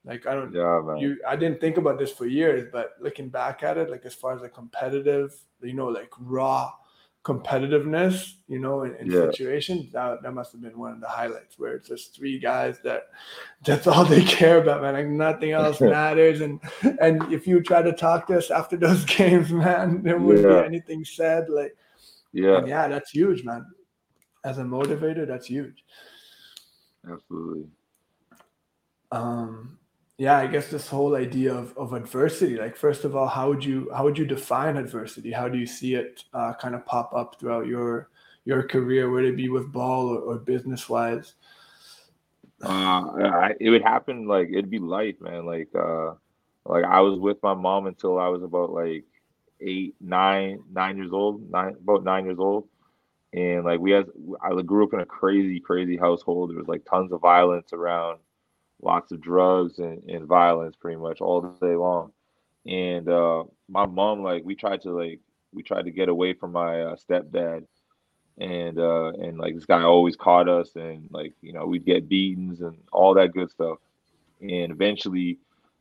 [0.05, 0.99] like I don't, yeah, man.
[0.99, 4.15] you, I didn't think about this for years, but looking back at it, like as
[4.15, 6.73] far as like competitive, you know, like raw
[7.25, 9.21] competitiveness, you know, in, in yeah.
[9.21, 12.79] situations, that, that must have been one of the highlights where it's just three guys
[12.85, 13.09] that
[13.65, 14.95] that's all they care about, man.
[14.95, 16.41] Like nothing else matters.
[16.41, 16.61] And
[17.01, 20.61] and if you try to talk to us after those games, man, there wouldn't yeah.
[20.61, 21.51] be anything said.
[21.51, 21.77] Like
[22.33, 22.59] yeah.
[22.59, 23.65] And yeah, that's huge, man.
[24.45, 25.85] As a motivator, that's huge.
[27.11, 27.67] Absolutely.
[29.11, 29.79] Um
[30.19, 33.65] yeah, I guess this whole idea of, of adversity, like first of all, how would
[33.65, 35.31] you how would you define adversity?
[35.31, 38.11] How do you see it uh, kind of pop up throughout your
[38.45, 41.35] your career, whether it be with ball or, or business wise?
[42.63, 45.47] Uh, it would happen like it'd be life, man.
[45.47, 46.15] Like, uh,
[46.65, 49.05] like I was with my mom until I was about like
[49.61, 52.69] eight, nine, nine years old, nine about nine years old,
[53.33, 54.07] and like we had,
[54.43, 56.51] I grew up in a crazy, crazy household.
[56.51, 58.19] There was like tons of violence around,
[58.83, 62.13] lots of drugs and, and violence, pretty much all day long.
[62.67, 65.21] And uh, my mom, like, we tried to like
[65.53, 67.65] we tried to get away from my uh, stepdad,
[68.39, 72.09] and uh, and like this guy always caught us, and like you know we'd get
[72.09, 73.79] beatings and all that good stuff.
[74.41, 75.39] And eventually,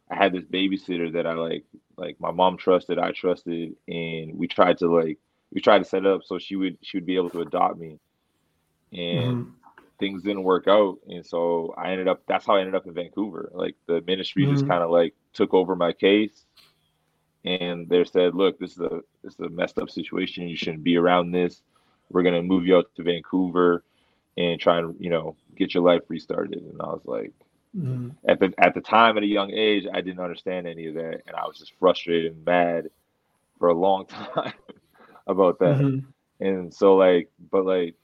[0.09, 1.65] I had this babysitter that I like
[1.97, 5.17] like my mom trusted, I trusted, and we tried to like
[5.51, 7.77] we tried to set it up so she would she would be able to adopt
[7.77, 7.99] me.
[8.93, 9.49] And mm-hmm.
[9.99, 10.99] things didn't work out.
[11.09, 13.49] And so I ended up that's how I ended up in Vancouver.
[13.53, 14.53] Like the ministry mm-hmm.
[14.53, 16.45] just kind of like took over my case
[17.43, 20.47] and they said, look, this is a this is a messed up situation.
[20.47, 21.61] You shouldn't be around this.
[22.09, 23.83] We're gonna move you out to Vancouver
[24.37, 26.61] and try and, you know, get your life restarted.
[26.61, 27.33] And I was like,
[27.77, 28.09] Mm-hmm.
[28.27, 31.21] At the at the time, at a young age, I didn't understand any of that,
[31.27, 32.89] and I was just frustrated and mad
[33.59, 34.53] for a long time
[35.27, 35.77] about that.
[35.77, 36.45] Mm-hmm.
[36.45, 37.95] And so, like, but like,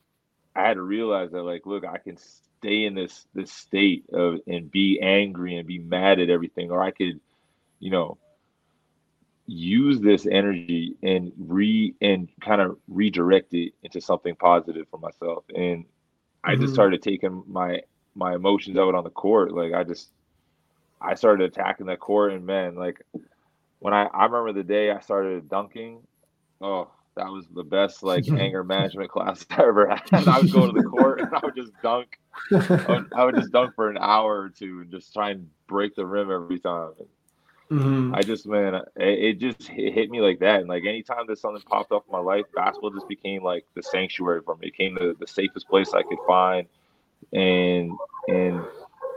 [0.55, 4.39] I had to realize that, like, look, I can stay in this this state of
[4.47, 7.19] and be angry and be mad at everything, or I could,
[7.79, 8.17] you know,
[9.45, 15.43] use this energy and re and kind of redirect it into something positive for myself.
[15.55, 15.85] And
[16.43, 16.61] I mm-hmm.
[16.61, 17.81] just started taking my
[18.15, 19.51] my emotions out on the court.
[19.51, 20.09] Like I just
[21.01, 23.01] I started attacking the court and man, like
[23.79, 25.99] when I I remember the day I started dunking,
[26.61, 30.27] oh, that was the best like anger management class I ever had.
[30.27, 32.19] I would go to the court and I would just dunk.
[32.51, 35.49] I would, I would just dunk for an hour or two and just try and
[35.67, 36.91] break the rim every time.
[37.71, 38.13] Mm-hmm.
[38.13, 40.59] I just man, it, it just hit me like that.
[40.59, 43.81] And like anytime that something popped up in my life, basketball just became like the
[43.81, 44.67] sanctuary for me.
[44.67, 46.67] It became the, the safest place I could find
[47.31, 47.91] and
[48.27, 48.63] and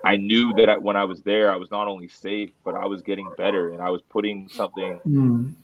[0.06, 2.86] I knew that I, when I was there, I was not only safe, but I
[2.86, 5.00] was getting better, and I was putting something.
[5.04, 5.54] Mm.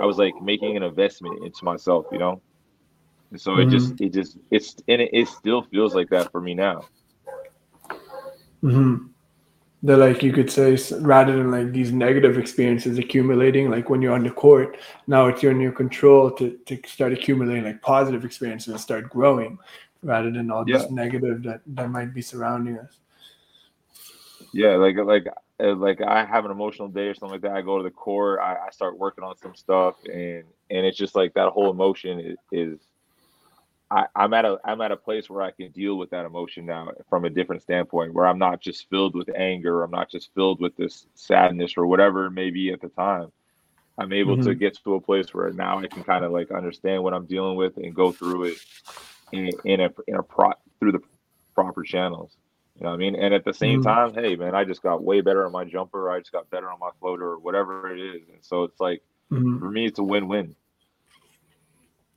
[0.00, 2.40] I was like making an investment into myself, you know.
[3.32, 3.66] And so mm.
[3.66, 6.84] it just, it just, it's, and it, it still feels like that for me now.
[8.60, 9.08] Hmm.
[9.82, 14.14] That like you could say, rather than like these negative experiences accumulating, like when you're
[14.14, 18.72] on the court, now it's in your control to to start accumulating like positive experiences
[18.72, 19.56] and start growing
[20.02, 20.78] rather than all yeah.
[20.78, 22.98] this negative that that might be surrounding us.
[24.52, 25.26] Yeah, like like
[25.60, 27.52] uh, like I have an emotional day or something like that.
[27.52, 30.96] I go to the core I, I start working on some stuff, and and it's
[30.96, 32.78] just like that whole emotion is, is
[33.90, 36.66] I, I'm at a I'm at a place where I can deal with that emotion
[36.66, 40.32] now from a different standpoint, where I'm not just filled with anger, I'm not just
[40.34, 43.32] filled with this sadness or whatever it may be at the time.
[43.98, 44.46] I'm able mm-hmm.
[44.46, 47.26] to get to a place where now I can kind of like understand what I'm
[47.26, 48.58] dealing with and go through it
[49.32, 51.00] in, in a in a pro through the
[51.54, 52.36] proper channels.
[52.76, 53.16] You know what I mean?
[53.16, 54.14] And at the same mm-hmm.
[54.14, 56.10] time, hey man, I just got way better on my jumper.
[56.10, 58.22] I just got better on my floater or whatever it is.
[58.28, 59.58] And so it's like mm-hmm.
[59.58, 60.54] for me, it's a win-win.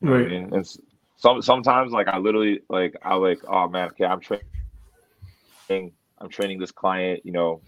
[0.02, 0.26] right.
[0.26, 0.54] I mean?
[0.54, 0.78] And
[1.18, 5.94] some sometimes like I literally like I like oh man, okay, I'm training.
[6.22, 7.62] I'm training this client, you know,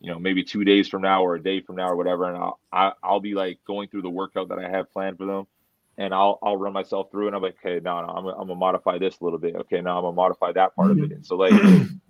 [0.00, 2.36] you know, maybe two days from now or a day from now or whatever, and
[2.36, 5.18] I'll I, will i will be like going through the workout that I have planned
[5.18, 5.46] for them,
[5.98, 8.54] and I'll I'll run myself through, and I'm like, okay, no, no, I'm I'm gonna
[8.54, 9.56] modify this a little bit.
[9.56, 11.04] Okay, now I'm gonna modify that part mm-hmm.
[11.04, 11.14] of it.
[11.14, 11.52] And so like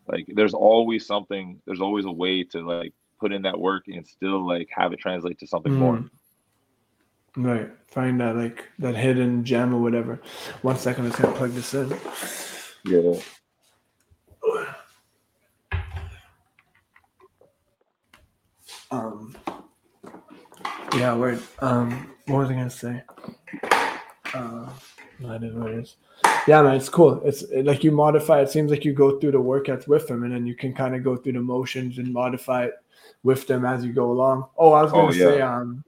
[0.09, 4.07] like there's always something, there's always a way to like put in that work and
[4.07, 5.81] still like have it translate to something mm-hmm.
[5.81, 6.05] more.
[7.37, 7.71] Right.
[7.89, 10.21] Find that like that hidden gem or whatever.
[10.63, 11.95] One second, let's plug this in.
[12.85, 13.21] Yeah.
[18.91, 19.37] Um
[20.95, 21.43] yeah, word.
[21.59, 23.03] Um what was I gonna say?
[24.35, 24.69] Uh
[25.21, 25.97] that is what it is.
[26.47, 27.23] Yeah, man, it's cool.
[27.25, 28.41] It's like you modify.
[28.41, 30.95] It seems like you go through the workouts with them, and then you can kind
[30.95, 32.75] of go through the motions and modify it
[33.23, 34.47] with them as you go along.
[34.57, 35.25] Oh, I was gonna oh, yeah.
[35.25, 35.85] say, um,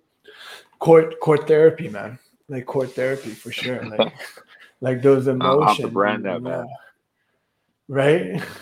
[0.79, 2.19] court court therapy, man.
[2.49, 3.85] Like court therapy for sure.
[3.85, 4.15] Like
[4.81, 5.85] like those emotions.
[5.85, 6.67] I'll brand that, man.
[7.89, 8.43] Right?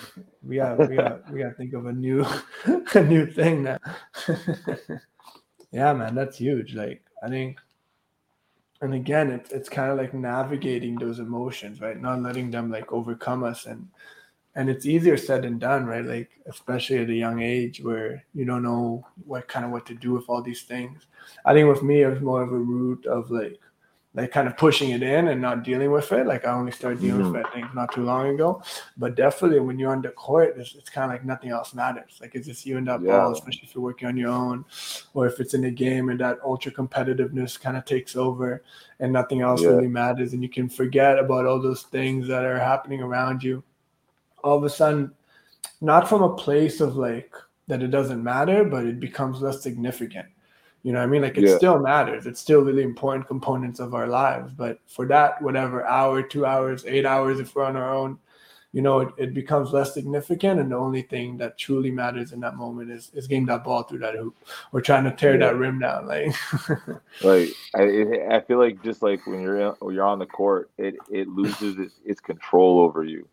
[0.47, 2.25] We got we got we got to think of a new
[2.95, 3.79] a new thing now.
[5.73, 6.73] yeah, man, that's huge.
[6.73, 7.59] Like I think
[8.81, 12.01] and again it's it's kind of like navigating those emotions right?
[12.01, 13.67] Not letting them like overcome us.
[13.67, 13.89] And
[14.55, 16.05] and it's easier said than done right?
[16.05, 19.95] Like especially at a young age where you don't know what kind of what to
[19.95, 21.07] do with all these things.
[21.45, 23.61] I think with me it was more of a route of like
[24.16, 26.26] like kind of pushing it in and not dealing with it.
[26.26, 27.33] Like I only started dealing mm-hmm.
[27.33, 28.62] with it, I think, not too long ago.
[28.96, 32.18] But definitely, when you're on the court, it's, it's kind of like nothing else matters.
[32.18, 33.12] Like it's just you and that yeah.
[33.12, 34.64] ball, especially if you're working on your own,
[35.12, 38.64] or if it's in a game and that ultra competitiveness kind of takes over,
[39.00, 39.68] and nothing else yeah.
[39.68, 43.62] really matters, and you can forget about all those things that are happening around you.
[44.42, 45.12] All of a sudden,
[45.83, 47.35] not from a place of like
[47.68, 50.26] that it doesn't matter, but it becomes less significant
[50.83, 51.23] you know what I mean?
[51.23, 51.57] Like it yeah.
[51.57, 52.27] still matters.
[52.27, 54.53] It's still really important components of our lives.
[54.53, 58.19] But for that, whatever hour, two hours, eight hours, if we're on our own,
[58.73, 60.61] you know, it, it becomes less significant.
[60.61, 63.85] And the only thing that truly matters in that moment is, is getting that ball
[63.85, 64.37] through that hoop
[64.73, 65.47] or trying to tear yeah.
[65.47, 66.07] that rim down.
[66.07, 66.35] Like,
[67.23, 70.95] like I, I feel like just like when you're when you're on the court, it
[71.11, 73.27] it loses its, its control over you,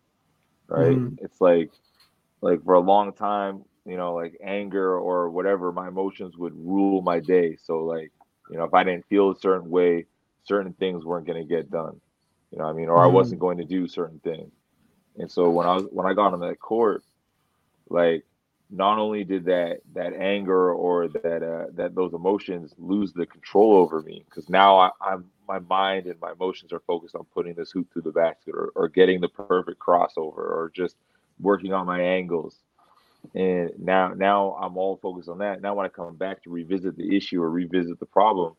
[0.68, 0.96] right?
[0.96, 1.24] Mm-hmm.
[1.24, 1.70] It's like
[2.40, 7.02] like for a long time you know, like anger or whatever, my emotions would rule
[7.02, 7.56] my day.
[7.62, 8.12] So like,
[8.50, 10.06] you know, if I didn't feel a certain way,
[10.44, 12.00] certain things weren't going to get done.
[12.50, 12.88] You know I mean?
[12.88, 13.04] Or mm-hmm.
[13.04, 14.52] I wasn't going to do certain things.
[15.16, 17.02] And so when I was when I got on that court,
[17.88, 18.24] like
[18.70, 23.76] not only did that that anger or that uh, that those emotions lose the control
[23.76, 27.54] over me because now I, am my mind and my emotions are focused on putting
[27.54, 30.96] this hoop through the basket or, or getting the perfect crossover or just
[31.38, 32.60] working on my angles
[33.34, 35.60] and now now I'm all focused on that.
[35.60, 38.54] Now when I come back to revisit the issue or revisit the problem,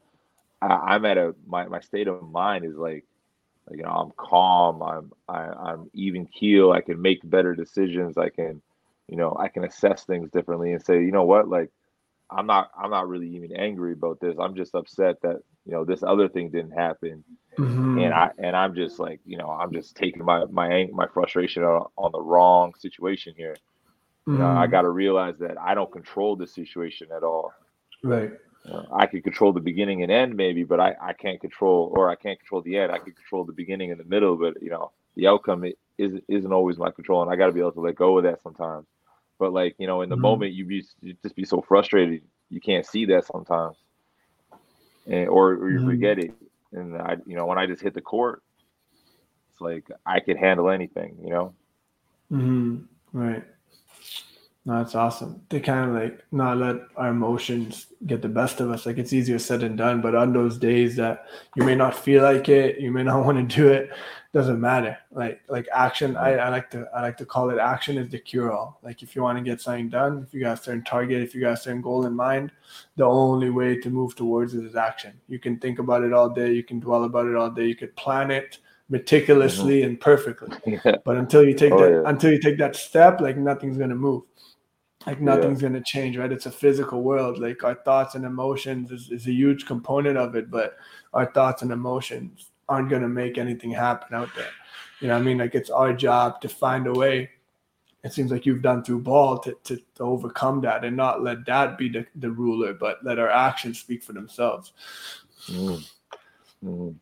[0.61, 3.05] I, am at a my, my state of mind is like,
[3.69, 6.71] like you know I'm calm, I'm I, am i am even keel.
[6.71, 8.17] I can make better decisions.
[8.17, 8.61] I can,
[9.07, 11.69] you know, I can assess things differently and say, you know what, like
[12.29, 14.35] I'm not I'm not really even angry about this.
[14.39, 17.23] I'm just upset that you know this other thing didn't happen,
[17.57, 17.99] mm-hmm.
[17.99, 21.63] and I and I'm just like you know I'm just taking my my my frustration
[21.63, 23.55] on, on the wrong situation here.
[24.27, 24.71] You know, I mm.
[24.71, 27.53] got to realize that I don't control the situation at all.
[28.03, 28.31] Right.
[28.65, 31.93] You know, I can control the beginning and end maybe, but I, I can't control,
[31.95, 32.91] or I can't control the end.
[32.91, 35.63] I can control the beginning and the middle, but you know, the outcome
[35.97, 38.23] is isn't always my control, and I got to be able to let go of
[38.23, 38.87] that sometimes.
[39.37, 40.23] But like you know, in the mm-hmm.
[40.23, 43.77] moment, you be you just be so frustrated, you can't see that sometimes,
[45.05, 45.89] and or, or you mm-hmm.
[45.89, 46.33] forget it.
[46.71, 48.41] And I, you know, when I just hit the court,
[49.51, 51.53] it's like I could handle anything, you know.
[52.31, 52.77] Mm-hmm.
[53.13, 53.43] Right.
[54.67, 55.41] No, that's awesome.
[55.51, 58.87] To kind of like not let our emotions get the best of us.
[58.87, 62.23] Like it's easier said than done, but on those days that you may not feel
[62.23, 63.91] like it, you may not want to do it,
[64.33, 64.97] doesn't matter.
[65.11, 68.17] Like like action, I, I like to I like to call it action is the
[68.17, 68.79] cure all.
[68.81, 71.35] Like if you want to get something done, if you got a certain target, if
[71.35, 72.51] you got a certain goal in mind,
[72.95, 75.13] the only way to move towards it is action.
[75.27, 77.75] You can think about it all day, you can dwell about it all day, you
[77.75, 78.57] could plan it
[78.89, 79.89] meticulously mm-hmm.
[79.89, 80.49] and perfectly.
[80.85, 80.97] Yeah.
[81.03, 82.09] But until you take oh, that yeah.
[82.09, 84.23] until you take that step, like nothing's gonna move
[85.05, 85.69] like nothing's yeah.
[85.69, 89.27] going to change right it's a physical world like our thoughts and emotions is, is
[89.27, 90.77] a huge component of it but
[91.13, 94.49] our thoughts and emotions aren't going to make anything happen out there
[94.99, 97.29] you know i mean like it's our job to find a way
[98.03, 101.43] it seems like you've done through ball to, to, to overcome that and not let
[101.47, 104.73] that be the, the ruler but let our actions speak for themselves
[105.47, 105.83] mm.
[106.63, 106.95] Mm.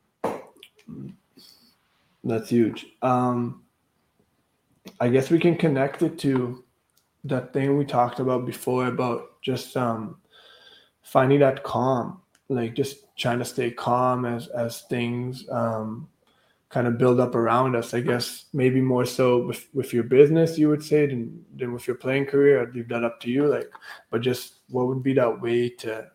[2.23, 3.63] that's huge um
[4.99, 6.63] i guess we can connect it to
[7.23, 10.17] that thing we talked about before about just um,
[11.01, 16.07] finding that calm, like just trying to stay calm as as things um,
[16.69, 17.93] kind of build up around us.
[17.93, 21.87] I guess maybe more so with with your business, you would say, than than with
[21.87, 22.61] your playing career.
[22.61, 23.47] I'd leave that up to you.
[23.47, 23.71] Like,
[24.09, 26.09] but just what would be that way to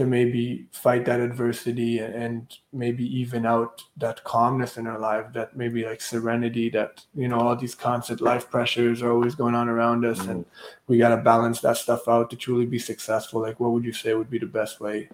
[0.00, 5.54] to maybe fight that adversity and maybe even out that calmness in our life, that
[5.54, 9.68] maybe like serenity, that you know all these constant life pressures are always going on
[9.68, 10.30] around us, mm-hmm.
[10.30, 10.46] and
[10.86, 13.42] we got to balance that stuff out to truly be successful.
[13.42, 15.10] Like, what would you say would be the best way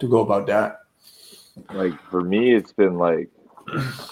[0.00, 0.80] to go about that?
[1.72, 3.30] Like for me, it's been like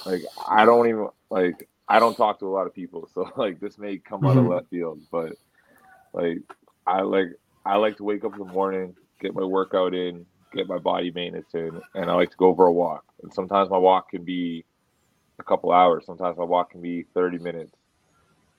[0.07, 3.59] like I don't even like I don't talk to a lot of people, so like
[3.59, 4.27] this may come mm-hmm.
[4.29, 4.53] out of mm-hmm.
[4.53, 5.33] left field, but
[6.13, 6.39] like
[6.87, 7.31] I like
[7.67, 11.11] I like to wake up in the morning, get my workout in, get my body
[11.11, 13.05] maintenance in, and I like to go for a walk.
[13.23, 14.65] And sometimes my walk can be
[15.39, 16.05] a couple hours.
[16.07, 17.77] Sometimes my walk can be 30 minutes.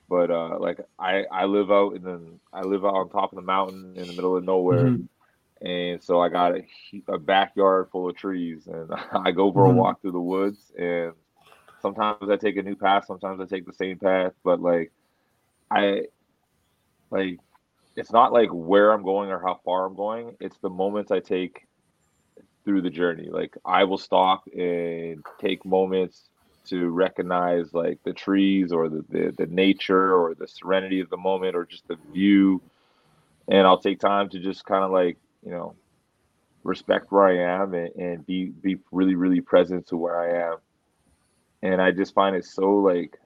[0.08, 2.20] But uh, like I, I live out in the
[2.52, 5.06] I live out on top of the mountain in the middle of nowhere, mm-hmm
[5.62, 6.62] and so I got a,
[7.08, 9.78] a, backyard full of trees, and I go for a mm-hmm.
[9.78, 10.72] walk through the woods.
[10.78, 11.12] And
[11.80, 14.32] sometimes I take a new path, sometimes I take the same path.
[14.44, 14.92] But like,
[15.70, 16.02] I
[17.10, 17.40] like
[17.96, 20.36] it's not like where I'm going or how far I'm going.
[20.40, 21.66] It's the moments I take
[22.64, 23.28] through the journey.
[23.30, 26.28] Like I will stop and take moments
[26.66, 31.16] to recognize like the trees or the, the, the nature or the serenity of the
[31.16, 32.60] moment or just the view
[33.48, 35.16] and I'll take time to just kind of like
[35.46, 35.76] you know,
[36.64, 40.58] respect where I am and, and be be really, really present to where I am.
[41.62, 43.16] And I just find it so like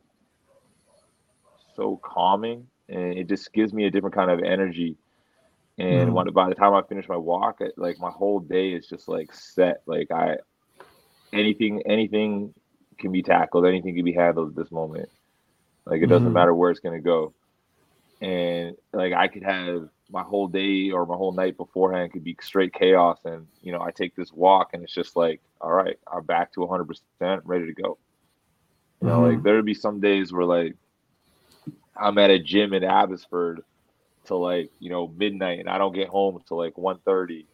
[1.75, 4.97] so calming and it just gives me a different kind of energy.
[5.79, 6.13] And mm.
[6.13, 9.09] when by the time I finish my walk, it, like my whole day is just
[9.09, 9.83] like set.
[9.87, 10.39] Like I
[11.33, 12.53] anything anything
[12.99, 15.09] can be tackled, anything can be handled at this moment.
[15.87, 16.35] Like it doesn't mm.
[16.35, 17.33] matter where it's gonna go.
[18.21, 22.37] And like I could have my whole day or my whole night beforehand could be
[22.41, 25.99] straight chaos and you know i take this walk and it's just like all right
[26.13, 27.99] i'm back to 100% ready to go
[29.01, 29.35] you know mm-hmm.
[29.35, 30.75] like there'd be some days where like
[32.01, 33.63] i'm at a gym in abbotsford
[34.25, 37.47] till like you know midnight and i don't get home until like 1.30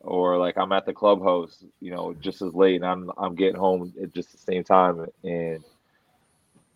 [0.00, 3.58] or like i'm at the clubhouse you know just as late and i'm i'm getting
[3.58, 5.62] home at just the same time and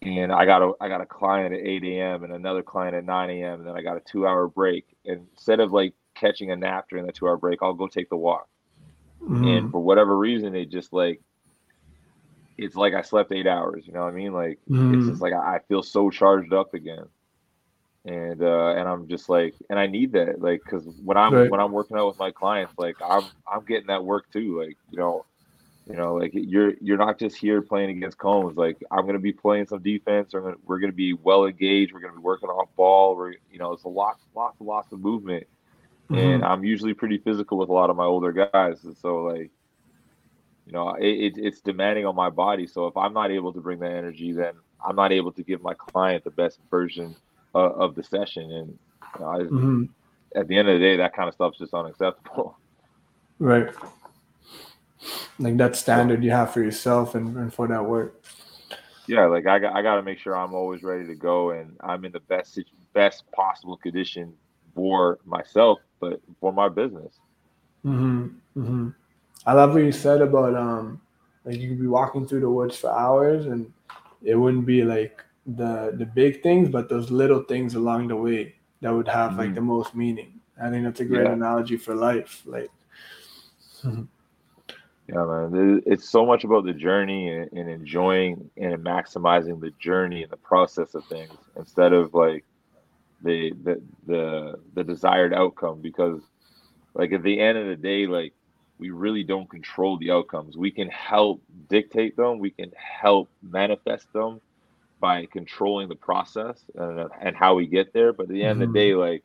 [0.04, 2.24] and I got a I got a client at 8 a.m.
[2.24, 3.60] and another client at 9 a.m.
[3.60, 4.84] and then I got a two hour break.
[5.06, 8.08] And instead of like catching a nap during the two hour break, I'll go take
[8.08, 8.48] the walk.
[9.22, 9.44] Mm-hmm.
[9.46, 11.20] And for whatever reason, it just like
[12.62, 13.84] it's like I slept eight hours.
[13.86, 14.32] You know what I mean?
[14.32, 14.94] Like mm-hmm.
[14.94, 17.04] it's just like I, I feel so charged up again.
[18.04, 21.50] And uh, and I'm just like, and I need that, like, because when I'm right.
[21.50, 24.60] when I'm working out with my clients, like I'm I'm getting that work too.
[24.60, 25.24] Like you know,
[25.88, 28.56] you know, like you're you're not just here playing against cones.
[28.56, 30.34] Like I'm going to be playing some defense.
[30.34, 31.92] Or gonna, we're going to be well engaged.
[31.92, 33.16] We're going to be working off ball.
[33.16, 35.46] We're you know, it's a lot, lots, lots of movement.
[36.10, 36.14] Mm-hmm.
[36.18, 38.82] And I'm usually pretty physical with a lot of my older guys.
[38.84, 39.50] And so like,
[40.72, 42.66] you know, it, it, it's demanding on my body.
[42.66, 45.60] So if I'm not able to bring that energy, then I'm not able to give
[45.60, 47.14] my client the best version
[47.54, 48.50] uh, of the session.
[48.50, 48.78] And
[49.14, 49.84] you know, I, mm-hmm.
[50.34, 52.58] at the end of the day, that kind of stuff's just unacceptable.
[53.38, 53.68] Right
[55.38, 58.24] like that standard you have for yourself and, and for that work
[59.06, 61.76] yeah like i got i got to make sure i'm always ready to go and
[61.80, 62.58] i'm in the best
[62.92, 64.32] best possible condition
[64.74, 67.14] for myself but for my business
[67.84, 68.88] mm-hmm, mm-hmm.
[69.46, 71.00] I love what you said about um
[71.44, 73.72] like you could be walking through the woods for hours and
[74.22, 78.54] it wouldn't be like the the big things but those little things along the way
[78.80, 79.40] that would have mm-hmm.
[79.40, 81.32] like the most meaning i think that's a great yeah.
[81.32, 82.70] analogy for life like
[85.08, 85.82] Yeah, man.
[85.84, 90.36] It's so much about the journey and, and, enjoying and maximizing the journey and the
[90.36, 92.44] process of things instead of like
[93.22, 95.80] the the the the desired outcome.
[95.80, 96.22] Because
[96.94, 98.32] like at the end of the day, like
[98.82, 100.56] we really don't control the outcomes.
[100.56, 102.40] We can help dictate them.
[102.40, 104.40] We can help manifest them
[104.98, 108.12] by controlling the process and, and how we get there.
[108.12, 108.62] But at the end mm-hmm.
[108.64, 108.90] of the mm-hmm.
[108.90, 109.22] day, like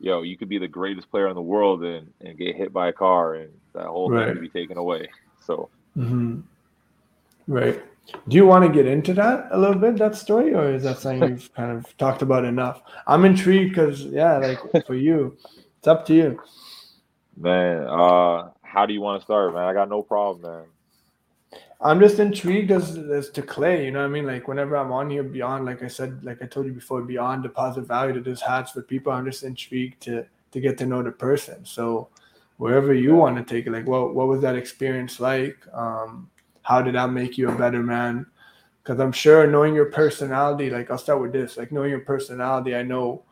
[0.00, 2.88] yo, you could be the greatest player in the world and, and get hit by
[2.88, 4.26] a car and that whole right.
[4.26, 5.08] thing could be taken away.
[5.44, 6.40] So, mm-hmm.
[7.46, 7.80] right.
[8.26, 10.98] Do you want to get into that a little bit, that story, or is that
[11.02, 12.82] something you've kind of talked about enough?
[13.06, 15.36] I'm intrigued because, yeah, like for you,
[15.78, 16.42] it's up to you.
[17.36, 19.64] Man, uh, how do you want to start, man?
[19.64, 20.66] I got no problem, man.
[21.80, 23.84] I'm just intrigued as as to Clay.
[23.84, 24.24] You know what I mean?
[24.24, 27.44] Like whenever I'm on here, beyond like I said, like I told you before, beyond
[27.44, 30.86] the positive value that this has for people, I'm just intrigued to to get to
[30.86, 31.64] know the person.
[31.64, 32.08] So
[32.58, 35.58] wherever you want to take it, like what what was that experience like?
[35.72, 36.30] Um,
[36.62, 38.26] how did that make you a better man?
[38.80, 42.76] Because I'm sure knowing your personality, like I'll start with this, like knowing your personality,
[42.76, 43.24] I know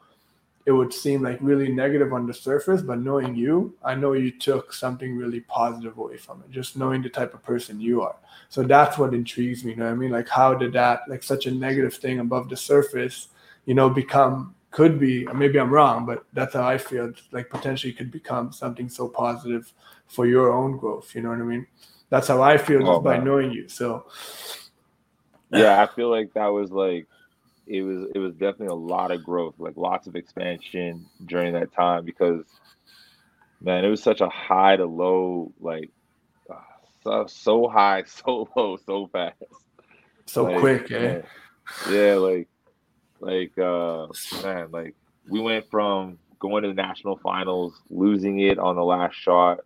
[0.67, 4.33] it would seem like really negative on the surface, but knowing you, I know you
[4.33, 8.17] took something really positive away from it, just knowing the type of person you are.
[8.49, 9.71] So that's what intrigues me.
[9.71, 10.11] You know what I mean?
[10.11, 13.29] Like, how did that, like, such a negative thing above the surface,
[13.64, 17.93] you know, become, could be, maybe I'm wrong, but that's how I feel, like, potentially
[17.93, 19.73] could become something so positive
[20.09, 21.14] for your own growth.
[21.14, 21.64] You know what I mean?
[22.11, 23.69] That's how I feel oh, just oh, by knowing you.
[23.69, 24.07] So,
[25.53, 27.07] yeah, I feel like that was like,
[27.67, 31.73] it was it was definitely a lot of growth, like lots of expansion during that
[31.73, 32.45] time because
[33.61, 35.91] man, it was such a high to low, like
[36.51, 36.55] uh,
[37.03, 39.43] so, so high, so low, so fast,
[40.27, 41.23] so like, quick, eh?
[41.91, 42.49] Yeah, like
[43.21, 44.07] like uh
[44.43, 44.95] man, like
[45.29, 49.61] we went from going to the national finals, losing it on the last shot,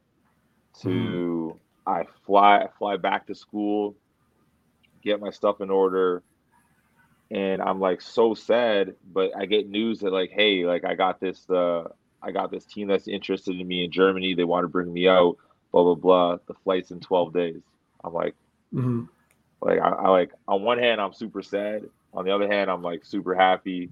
[0.81, 1.59] to mm.
[1.87, 3.95] I fly fly back to school,
[5.03, 6.23] get my stuff in order,
[7.31, 8.95] and I'm like so sad.
[9.13, 11.89] But I get news that like, hey, like I got this, uh,
[12.23, 14.35] I got this team that's interested in me in Germany.
[14.35, 15.37] They want to bring me out.
[15.73, 16.37] Blah blah blah.
[16.47, 17.63] The flight's in 12 days.
[18.03, 18.35] I'm like,
[18.75, 19.05] mm-hmm.
[19.61, 21.85] like I, I like on one hand I'm super sad.
[22.13, 23.91] On the other hand, I'm like super happy.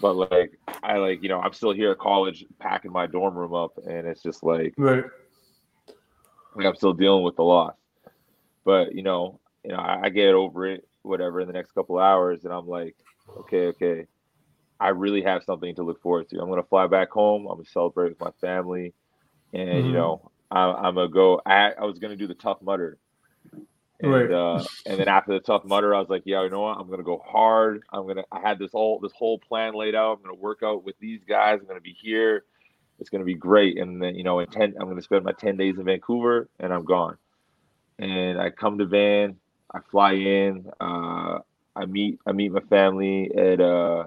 [0.00, 3.54] But like I like you know I'm still here at college packing my dorm room
[3.54, 5.04] up, and it's just like right.
[6.54, 7.74] Like I'm still dealing with the loss.
[8.64, 11.98] But you know, you know I, I get over it whatever in the next couple
[11.98, 12.96] hours, and I'm like,
[13.38, 14.06] okay, okay,
[14.80, 16.40] I really have something to look forward to.
[16.40, 17.46] I'm gonna fly back home.
[17.46, 18.94] I'm gonna celebrate with my family,
[19.52, 19.86] and mm-hmm.
[19.88, 21.40] you know, I'm, I'm, gonna go.
[21.44, 22.98] I, I was gonna do the Tough Mudder,
[24.00, 24.30] and right.
[24.30, 26.78] uh, and then after the Tough Mudder, I was like, yeah, you know what?
[26.78, 27.82] I'm gonna go hard.
[27.92, 28.24] I'm gonna.
[28.30, 30.18] I had this whole this whole plan laid out.
[30.18, 31.58] I'm gonna work out with these guys.
[31.60, 32.44] I'm gonna be here.
[33.00, 33.78] It's gonna be great.
[33.78, 36.72] And then you know, in ten, I'm gonna spend my ten days in Vancouver, and
[36.72, 37.16] I'm gone.
[37.98, 39.36] And I come to Van
[39.72, 40.70] I fly in.
[40.80, 41.40] Uh,
[41.76, 44.04] I meet I meet my family at uh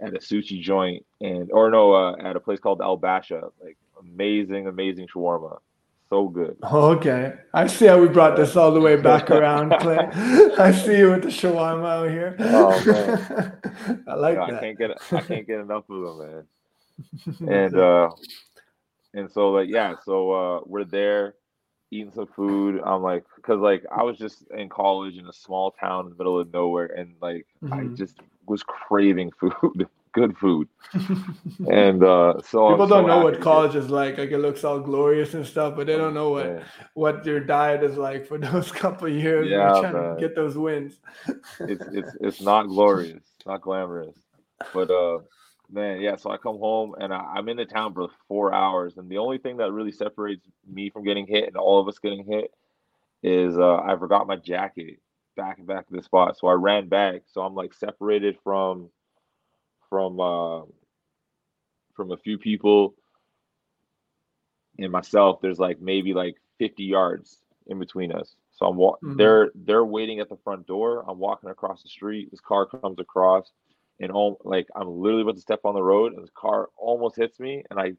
[0.00, 3.50] at a sushi joint and or no uh, at a place called Al Basha.
[3.62, 5.58] Like amazing, amazing shawarma.
[6.10, 6.56] So good.
[6.62, 9.98] Okay, I see how we brought this all the way back around, Clay.
[10.58, 12.36] I see you with the shawarma out here.
[12.38, 14.54] Oh man, I like you know, that.
[14.54, 16.46] I can't get I can't get enough of them, man.
[17.50, 18.10] And uh,
[19.14, 21.34] and so like yeah, so uh, we're there
[21.90, 22.80] eating some food.
[22.84, 26.16] I'm like, because like I was just in college in a small town in the
[26.16, 27.72] middle of nowhere, and like mm-hmm.
[27.72, 28.16] I just
[28.46, 30.68] was craving food, good food.
[31.70, 34.18] and uh, so people I'm don't so know what college is like.
[34.18, 36.62] Like it looks all glorious and stuff, but they don't know what
[36.94, 39.48] what your diet is like for those couple years.
[39.48, 40.14] Yeah, trying man.
[40.14, 40.98] to get those wins.
[41.60, 44.16] it's it's it's not glorious, not glamorous,
[44.72, 45.18] but uh
[45.74, 46.16] man, yeah.
[46.16, 49.18] So I come home and I, am in the town for four hours, and the
[49.18, 52.52] only thing that really separates me from getting hit and all of us getting hit
[53.22, 55.00] is uh, I forgot my jacket
[55.36, 56.38] back and back to the spot.
[56.38, 57.22] So I ran back.
[57.26, 58.90] So I'm like separated from
[59.90, 60.62] from uh,
[61.94, 62.94] from a few people
[64.78, 65.40] and myself.
[65.40, 68.36] There's like maybe like 50 yards in between us.
[68.52, 69.16] So I'm wa- mm-hmm.
[69.16, 71.04] they're they're waiting at the front door.
[71.08, 72.30] I'm walking across the street.
[72.30, 73.52] This car comes across
[74.00, 77.16] and all like I'm literally about to step on the road and the car almost
[77.16, 77.92] hits me and I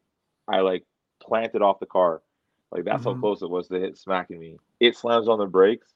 [0.48, 0.84] I like
[1.22, 2.22] planted off the car.
[2.72, 3.16] Like that's mm-hmm.
[3.16, 4.58] how close it was to hit smacking me.
[4.80, 5.88] It slams on the brakes.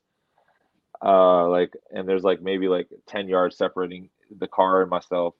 [1.04, 5.36] Uh like and there's like maybe like 10 yards separating the car and myself.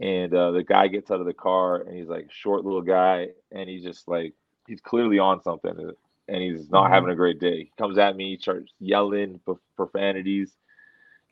[0.00, 3.28] And uh the guy gets out of the car and he's like short little guy
[3.52, 4.34] and he's just like
[4.66, 5.92] he's clearly on something
[6.28, 6.94] and he's not mm-hmm.
[6.94, 7.64] having a great day.
[7.64, 9.40] He comes at me, starts yelling
[9.76, 10.52] profanities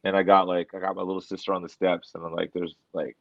[0.05, 2.53] and I got like I got my little sister on the steps, and I'm like,
[2.53, 3.16] there's like,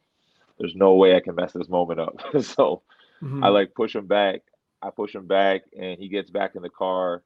[0.58, 2.20] there's no way I can mess this moment up.
[2.40, 2.82] so
[3.22, 3.42] mm-hmm.
[3.42, 4.42] I like push him back.
[4.80, 7.22] I push him back, and he gets back in the car,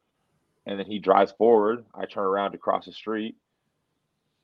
[0.66, 1.84] and then he drives forward.
[1.94, 3.36] I turn around to cross the street,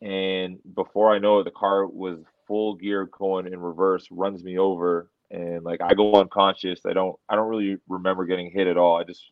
[0.02, 4.58] and before I know it, the car was full gear going in reverse, runs me
[4.58, 6.80] over, and like I go unconscious.
[6.86, 8.96] I don't I don't really remember getting hit at all.
[8.96, 9.24] I just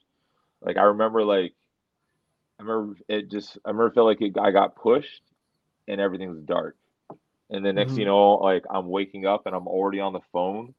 [0.63, 1.55] like I remember like
[2.59, 5.23] I remember it just I remember felt like it, I got pushed
[5.89, 6.77] and everything's dark.
[7.51, 8.01] And then next mm-hmm.
[8.01, 10.75] you know, like I'm waking up and I'm already on the phone,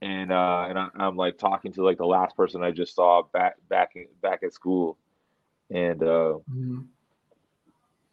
[0.00, 3.22] and uh, and I, am like talking to like the last person I just saw
[3.32, 4.96] back back back at school,
[5.70, 6.80] and uh, mm-hmm.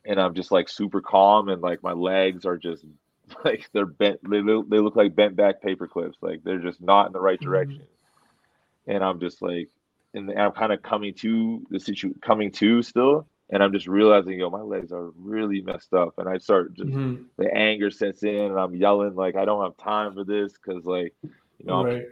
[0.05, 2.83] and I'm just like super calm and like my legs are just
[3.45, 4.19] like they're bent.
[4.27, 6.17] They look, they look like bent back paper clips.
[6.21, 7.49] Like they're just not in the right mm-hmm.
[7.49, 7.81] direction.
[7.81, 8.91] Mm-hmm.
[8.91, 9.69] And I'm just like,
[10.15, 14.39] and I'm kind of coming to the situation, coming to still and I'm just realizing,
[14.39, 17.23] yo, my legs are really messed up, and I start just mm-hmm.
[17.37, 20.85] the anger sets in, and I'm yelling like I don't have time for this because
[20.85, 21.95] like you know right.
[21.95, 22.05] I'm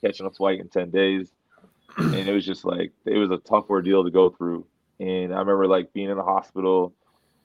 [0.00, 1.32] catching a flight in ten days,
[1.96, 4.64] and it was just like it was a tough ordeal to go through,
[5.00, 6.94] and I remember like being in the hospital,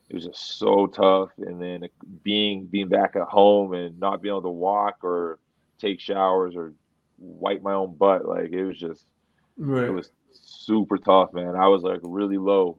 [0.09, 1.89] it was just so tough, and then
[2.23, 5.39] being being back at home and not being able to walk or
[5.79, 6.73] take showers or
[7.17, 8.27] wipe my own butt.
[8.27, 9.05] Like it was just
[9.57, 9.85] right.
[9.85, 11.55] it was super tough, man.
[11.55, 12.77] I was like really low.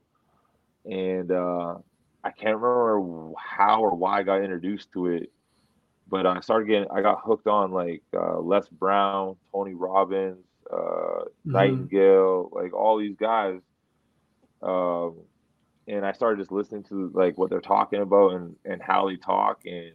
[0.84, 1.76] And uh
[2.24, 5.32] I can't remember how or why I got introduced to it,
[6.08, 10.76] but I started getting I got hooked on like uh, Les Brown, Tony Robbins, uh,
[10.76, 11.52] mm-hmm.
[11.52, 13.60] Nightingale, like all these guys.
[14.62, 15.16] Um,
[15.88, 19.16] and I started just listening to like what they're talking about and and how they
[19.16, 19.92] talk and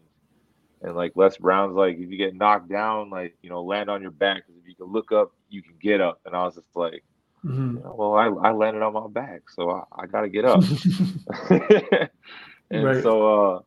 [0.82, 4.02] and like Les Brown's like if you get knocked down, like you know, land on
[4.02, 4.44] your back.
[4.46, 6.20] because If you can look up, you can get up.
[6.26, 7.04] And I was just like,
[7.48, 7.78] mm-hmm.
[7.78, 10.46] you know, well, I, I landed on my back, so I, I got to get
[10.46, 10.64] up.
[12.70, 13.04] and right.
[13.04, 13.60] so, uh,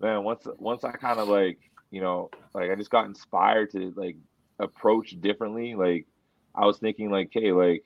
[0.00, 1.58] man, once once I kind of like
[1.90, 4.16] you know, like I just got inspired to like
[4.58, 5.74] approach differently.
[5.74, 6.06] Like
[6.54, 7.84] I was thinking, like, hey, like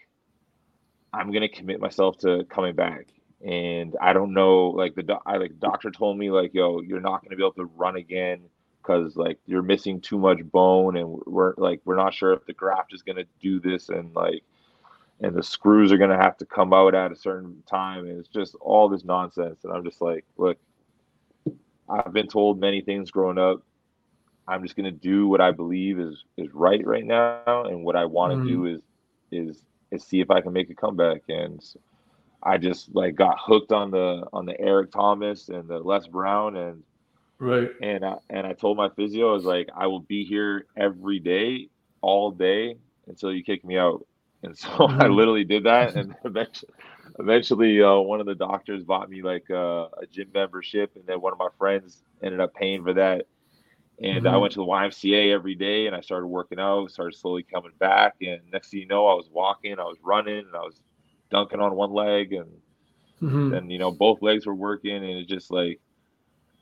[1.12, 3.08] I'm gonna commit myself to coming back
[3.44, 7.00] and I don't know, like the do- I like doctor told me like, yo, you're
[7.00, 8.40] not gonna be able to run again
[8.78, 12.54] because like you're missing too much bone, and we're like we're not sure if the
[12.54, 14.42] graft is gonna do this, and like
[15.20, 18.28] and the screws are gonna have to come out at a certain time, and it's
[18.28, 20.58] just all this nonsense, and I'm just like, look,
[21.88, 23.62] I've been told many things growing up.
[24.46, 28.04] I'm just gonna do what I believe is is right right now, and what I
[28.04, 28.48] want to mm.
[28.48, 28.80] do is
[29.30, 31.62] is is see if I can make a comeback, and.
[32.46, 36.56] I just like got hooked on the on the Eric Thomas and the Les Brown
[36.56, 36.82] and
[37.38, 40.66] right and I, and I told my physio I was like I will be here
[40.76, 41.68] every day
[42.02, 44.06] all day until you kick me out
[44.44, 45.00] and so mm-hmm.
[45.00, 46.70] I literally did that and eventually
[47.18, 51.20] eventually uh, one of the doctors bought me like uh, a gym membership and then
[51.20, 53.26] one of my friends ended up paying for that
[54.02, 54.34] and mm-hmm.
[54.34, 57.72] I went to the YMCA every day and I started working out started slowly coming
[57.78, 60.80] back and next thing you know I was walking I was running and I was
[61.30, 62.50] dunking on one leg and
[63.22, 63.50] mm-hmm.
[63.50, 65.80] then you know both legs were working and it just like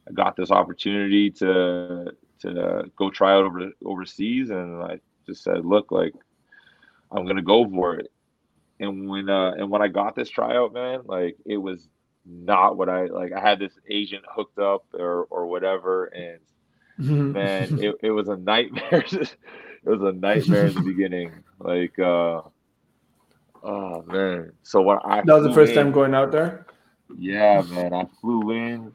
[0.09, 5.65] I got this opportunity to to go try out over overseas and I just said
[5.65, 6.13] look like
[7.15, 8.11] I'm gonna go for it
[8.81, 11.89] and when uh and when I got this tryout man like it was
[12.25, 16.39] not what I like I had this agent hooked up or or whatever and
[16.99, 17.33] mm-hmm.
[17.33, 19.37] man it, it was a nightmare it
[19.85, 22.43] was a nightmare in the beginning like uh
[23.65, 24.53] Oh man!
[24.63, 26.67] So what I that was the first in, time going out there.
[27.17, 27.95] Yeah, man.
[27.95, 28.93] I flew in,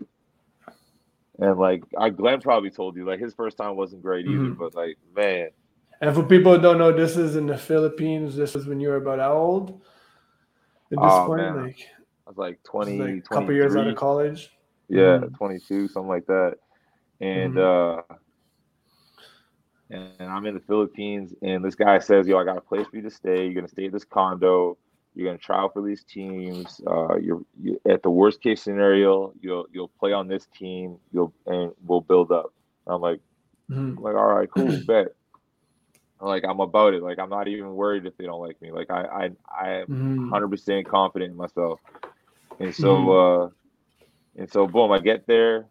[1.40, 4.38] and like I, Glenn probably told you, like his first time wasn't great either.
[4.38, 4.60] Mm-hmm.
[4.60, 5.50] But like, man.
[6.02, 8.36] And for people who don't know, this is in the Philippines.
[8.36, 9.82] This is when you were about how old?
[10.92, 11.64] At this oh, point, man.
[11.64, 11.80] like
[12.26, 14.52] I was like 20, like a couple years out of college.
[14.90, 15.36] Yeah, mm-hmm.
[15.36, 16.56] 22, something like that.
[17.20, 18.14] And mm-hmm.
[18.14, 18.16] uh
[19.90, 22.98] and I'm in the Philippines, and this guy says, "Yo, I got a place for
[22.98, 23.46] you to stay.
[23.46, 24.78] You're gonna stay at this condo.
[25.16, 26.82] You're gonna try out for these teams.
[26.86, 30.98] Uh, you're you, at the worst case scenario, you'll you'll play on this team.
[31.14, 32.54] You'll and we'll build up."
[32.86, 33.20] I'm like,
[33.70, 33.98] mm-hmm.
[33.98, 35.08] I'm like, all right, cool, bet.
[36.20, 37.04] Like I'm about it.
[37.04, 38.72] Like I'm not even worried if they don't like me.
[38.72, 40.52] Like I I I am 100 mm-hmm.
[40.52, 41.80] percent confident in myself.
[42.60, 43.46] And so mm-hmm.
[43.46, 45.68] uh, and so boom, I get there.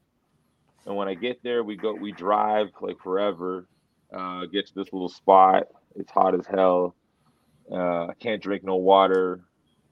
[0.86, 3.66] And when I get there, we go, we drive like forever
[4.12, 5.64] uh, get to this little spot.
[5.94, 6.94] It's hot as hell.
[7.70, 9.40] Uh, I can't drink no water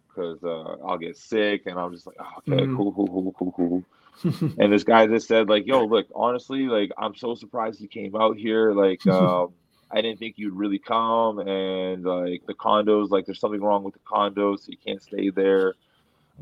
[0.09, 1.63] because uh, I'll get sick.
[1.67, 2.77] And I'm just like, oh, okay, mm.
[2.77, 3.85] cool, cool, cool, cool, cool.
[4.59, 8.15] and this guy just said, like, yo, look, honestly, like, I'm so surprised you came
[8.15, 8.73] out here.
[8.73, 9.53] Like, um,
[9.95, 11.39] I didn't think you'd really come.
[11.39, 15.31] And like the condos, like, there's something wrong with the condos, so you can't stay
[15.31, 15.75] there.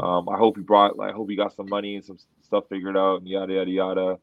[0.00, 2.64] Um, I hope you brought, like, I hope you got some money and some stuff
[2.70, 4.18] figured out, and yada yada yada.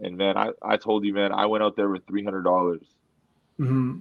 [0.00, 2.82] And man, I, I told you, man, I went out there with three hundred dollars.
[3.58, 4.00] Mm-hmm.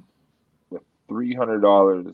[0.70, 2.14] With three hundred dollars,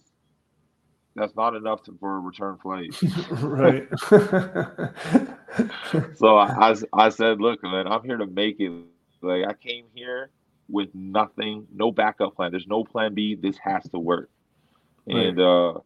[1.16, 2.96] that's not enough to, for a return flight.
[3.32, 3.88] right.
[6.18, 8.72] so I, I said, look, man, I'm here to make it.
[9.22, 10.30] Like I came here
[10.70, 12.52] with nothing, no backup plan.
[12.52, 13.36] There's no plan B.
[13.36, 14.30] This has to work.
[15.08, 15.28] Right.
[15.28, 15.80] And uh,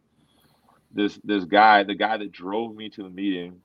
[0.92, 3.60] this this guy, the guy that drove me to the meeting,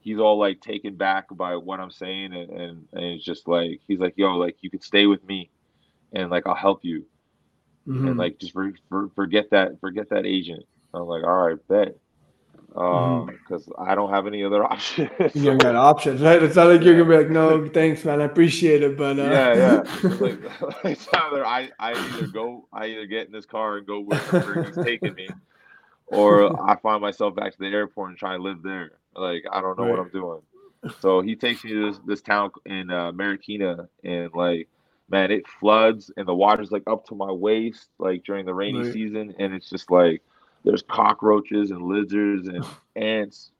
[0.00, 3.80] he's all like taken back by what I'm saying, and, and, and it's just like
[3.86, 5.50] he's like, yo, like you could stay with me,
[6.12, 7.04] and like I'll help you,
[7.86, 8.08] mm-hmm.
[8.08, 10.64] and like just for, for, forget that forget that agent.
[10.94, 11.96] I'm like, all right, bet.
[12.76, 13.90] Um, because mm-hmm.
[13.90, 15.10] I don't have any other options.
[15.34, 16.42] you don't got options, right?
[16.42, 19.22] It's not like you're gonna be like, no, thanks, man, I appreciate it, but uh...
[19.22, 19.82] yeah, yeah.
[20.02, 20.38] It's like,
[20.84, 24.64] it's either I, I either go, I either get in this car and go wherever
[24.64, 25.28] he's taking me,
[26.06, 28.92] or I find myself back to the airport and try and live there.
[29.14, 29.92] Like I don't know right.
[29.92, 30.40] what I'm doing.
[31.00, 34.68] So he takes me to this, this town in uh, Marikina, and like,
[35.10, 38.82] man, it floods and the water's like up to my waist, like during the rainy
[38.82, 38.92] right.
[38.92, 40.22] season, and it's just like
[40.64, 42.64] there's cockroaches and lizards and
[42.96, 43.50] ants,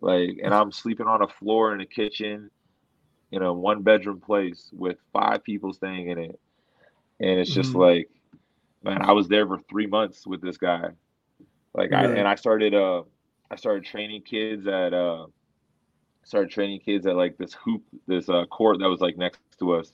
[0.00, 2.50] like, and I'm sleeping on a floor in a kitchen
[3.30, 6.40] in a one bedroom place with five people staying in it.
[7.20, 7.78] and it's just mm-hmm.
[7.78, 8.10] like,
[8.82, 10.90] man, I was there for three months with this guy,
[11.74, 13.02] like I and I started uh
[13.50, 15.26] I started training kids at uh
[16.24, 19.74] started training kids at like this hoop this uh court that was like next to
[19.74, 19.92] us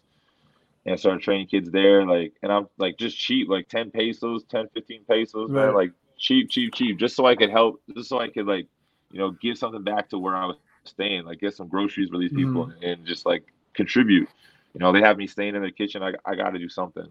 [0.85, 4.45] and I started training kids there like and I'm like just cheap like 10 pesos
[4.45, 5.67] 10 15 pesos right.
[5.67, 8.67] man like cheap cheap cheap just so I could help just so I could like
[9.11, 12.19] you know give something back to where I was staying like get some groceries for
[12.19, 12.83] these people mm-hmm.
[12.83, 13.45] and just like
[13.75, 14.29] contribute
[14.75, 17.09] you know they have me staying in their kitchen I, I got to do something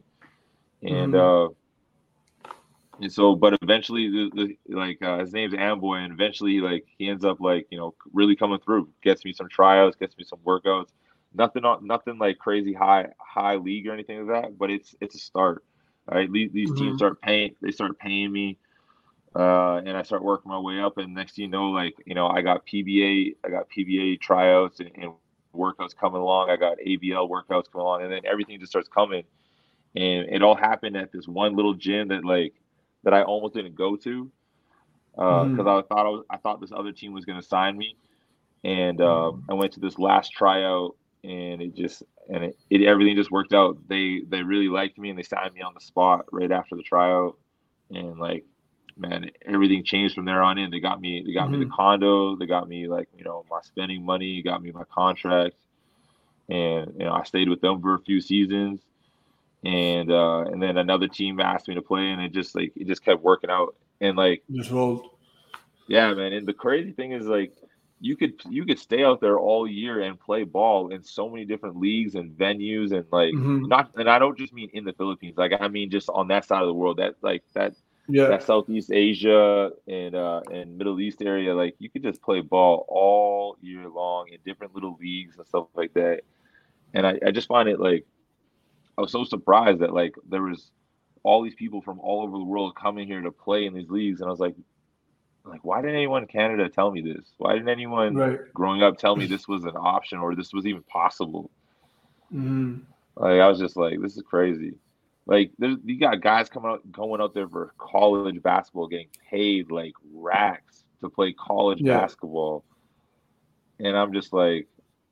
[0.81, 1.51] and mm-hmm.
[1.51, 1.53] uh
[3.01, 7.09] and so, but eventually, the, the, like uh, his name's Amboy, and eventually, like he
[7.09, 8.89] ends up like you know really coming through.
[9.03, 10.89] Gets me some tryouts, gets me some workouts.
[11.33, 15.15] Nothing on nothing like crazy high high league or anything like that, but it's it's
[15.15, 15.63] a start.
[16.09, 16.83] Right, these, these mm-hmm.
[16.85, 17.55] teams start paying.
[17.61, 18.57] They start paying me,
[19.35, 20.97] uh, and I start working my way up.
[20.97, 24.79] And next thing you know, like you know, I got PBA, I got PBA tryouts
[24.79, 25.13] and, and
[25.55, 26.49] workouts coming along.
[26.49, 29.23] I got ABL workouts coming along, and then everything just starts coming.
[29.95, 32.53] And it all happened at this one little gym that like
[33.03, 34.31] that I almost didn't go to
[35.11, 35.83] because uh, mm.
[35.83, 37.95] I thought I was I thought this other team was going to sign me,
[38.63, 43.15] and uh, I went to this last tryout and it just and it, it, everything
[43.15, 43.77] just worked out.
[43.87, 46.83] They they really liked me and they signed me on the spot right after the
[46.83, 47.37] tryout,
[47.89, 48.45] and like
[48.97, 50.71] man, everything changed from there on in.
[50.71, 51.53] They got me they got mm-hmm.
[51.53, 51.75] me the mm-hmm.
[51.75, 55.55] condo, they got me like you know my spending money, got me my contract,
[56.49, 58.81] and you know I stayed with them for a few seasons
[59.63, 62.87] and uh, and then another team asked me to play, and it just like it
[62.87, 65.09] just kept working out, and like just rolled.
[65.87, 66.33] Yeah, man.
[66.33, 67.53] And the crazy thing is like
[67.99, 71.43] you could you could stay out there all year and play ball in so many
[71.43, 73.65] different leagues and venues and like mm-hmm.
[73.65, 76.45] not and I don't just mean in the Philippines, like I mean just on that
[76.45, 77.73] side of the world, that like that
[78.07, 78.27] yeah.
[78.27, 82.85] that Southeast Asia and uh and Middle East area, like you could just play ball
[82.87, 86.21] all year long in different little leagues and stuff like that.
[86.93, 88.05] And I, I just find it like
[88.97, 90.71] I was so surprised that like there was
[91.23, 94.21] all these people from all over the world coming here to play in these leagues,
[94.21, 94.55] and I was like,
[95.43, 97.33] like why didn't anyone in Canada tell me this?
[97.37, 98.53] Why didn't anyone right.
[98.53, 101.51] growing up tell me this was an option or this was even possible?
[102.33, 102.81] Mm.
[103.15, 104.73] Like I was just like, this is crazy.
[105.27, 109.69] Like there's you got guys coming out going out there for college basketball, getting paid
[109.69, 111.99] like racks to play college yeah.
[111.99, 112.63] basketball,
[113.77, 114.67] and I'm just like,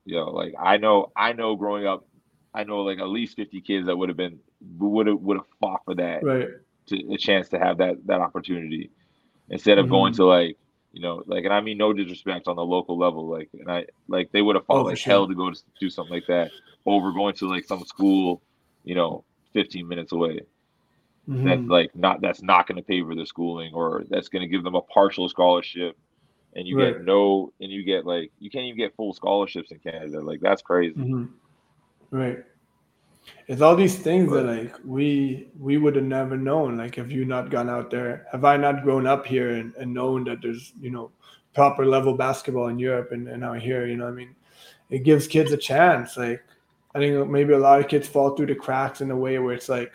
[0.06, 2.06] yo, know, like I know I know growing up
[2.56, 4.40] I know like at least 50 kids that would have been
[4.80, 6.48] would have would have fought for that right
[6.88, 8.92] to a chance to have that that opportunity
[9.50, 9.94] instead of mm-hmm.
[9.94, 10.58] going to like
[10.94, 13.88] you know like and I mean no disrespect on the local level like and I
[14.08, 15.12] like they would have fought oh, like sure.
[15.12, 16.52] hell to go to do something like that
[16.86, 18.42] over going to like some school
[18.86, 19.26] you know
[19.56, 20.42] 15 minutes away
[21.28, 21.48] mm-hmm.
[21.48, 24.48] that's like not that's not going to pay for their schooling or that's going to
[24.48, 25.98] give them a partial scholarship
[26.56, 26.94] and you right.
[26.94, 30.40] get no and you get like you can't even get full scholarships in Canada like
[30.42, 31.26] that's crazy mm-hmm.
[32.12, 32.44] Right.
[33.48, 36.78] It's all these things that like we we would have never known.
[36.78, 38.26] Like have you not gone out there?
[38.32, 41.12] Have I not grown up here and, and known that there's, you know,
[41.54, 44.36] proper level basketball in Europe and, and out here, you know, I mean,
[44.90, 46.18] it gives kids a chance.
[46.18, 46.44] Like
[46.96, 49.54] I think maybe a lot of kids fall through the cracks in a way where
[49.54, 49.94] it's like,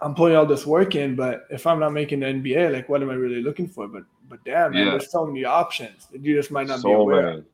[0.00, 3.02] I'm putting all this work in, but if I'm not making the NBA, like what
[3.02, 3.86] am I really looking for?
[3.86, 6.94] But but damn, man, there's so many options that you just might not so be
[6.94, 7.38] aware many.
[7.40, 7.44] of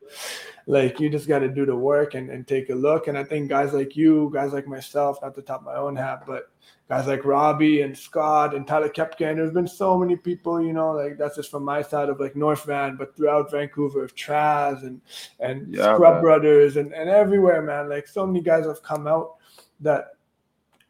[0.65, 3.07] like you just got to do the work and, and take a look.
[3.07, 6.23] And I think guys like you, guys like myself, not to top my own hat,
[6.25, 6.51] but
[6.87, 10.91] guys like Robbie and Scott and Tyler Kepke, there's been so many people, you know,
[10.93, 14.83] like that's just from my side of like North Van, but throughout Vancouver of Traz
[14.83, 15.01] and
[15.41, 16.21] and yeah, Scrub man.
[16.21, 17.89] Brothers and, and everywhere, man.
[17.89, 19.35] Like so many guys have come out
[19.81, 20.11] that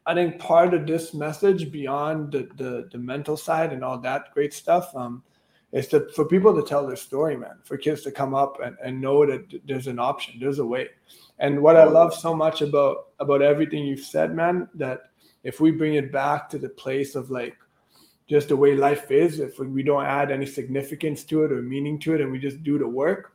[0.06, 4.32] I think part of this message beyond the, the the mental side and all that
[4.34, 5.22] great stuff, um,
[5.72, 7.58] is to for people to tell their story, man.
[7.62, 10.88] For kids to come up and, and know that there's an option, there's a way.
[11.38, 15.10] And what I love so much about about everything you've said, man, that
[15.44, 17.56] if we bring it back to the place of like
[18.28, 21.98] just the way life is, if we don't add any significance to it or meaning
[22.00, 23.32] to it, and we just do the work,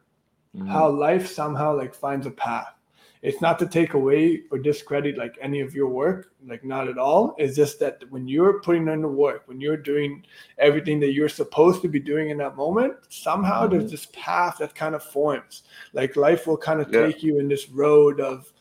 [0.56, 0.68] mm-hmm.
[0.68, 2.75] how life somehow like finds a path
[3.22, 6.98] it's not to take away or discredit like any of your work like not at
[6.98, 10.24] all it's just that when you're putting in the work when you're doing
[10.58, 13.78] everything that you're supposed to be doing in that moment somehow mm-hmm.
[13.78, 15.64] there's this path that kind of forms
[15.94, 17.06] like life will kind of yeah.
[17.06, 18.52] take you in this road of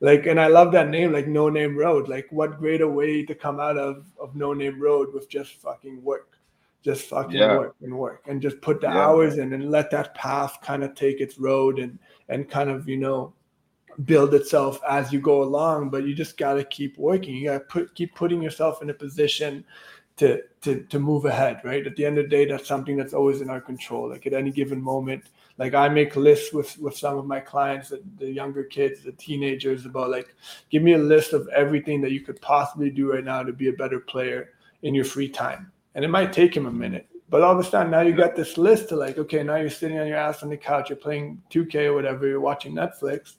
[0.00, 3.34] like and i love that name like no name road like what greater way to
[3.34, 6.38] come out of of no name road with just fucking work
[6.82, 7.56] just fucking yeah.
[7.56, 8.98] work and work and just put the yeah.
[8.98, 11.98] hours in and let that path kind of take its road and
[12.28, 13.34] and kind of you know
[14.04, 17.54] build itself as you go along but you just got to keep working you got
[17.54, 19.64] to put keep putting yourself in a position
[20.20, 21.86] to to to move ahead, right?
[21.86, 24.10] At the end of the day, that's something that's always in our control.
[24.10, 25.24] Like at any given moment,
[25.56, 29.12] like I make lists with with some of my clients, the, the younger kids, the
[29.12, 30.34] teenagers, about like,
[30.68, 33.68] give me a list of everything that you could possibly do right now to be
[33.70, 34.50] a better player
[34.82, 37.06] in your free time, and it might take him a minute.
[37.30, 39.70] But all of a sudden, now you got this list to like, okay, now you're
[39.70, 43.36] sitting on your ass on the couch, you're playing 2K or whatever, you're watching Netflix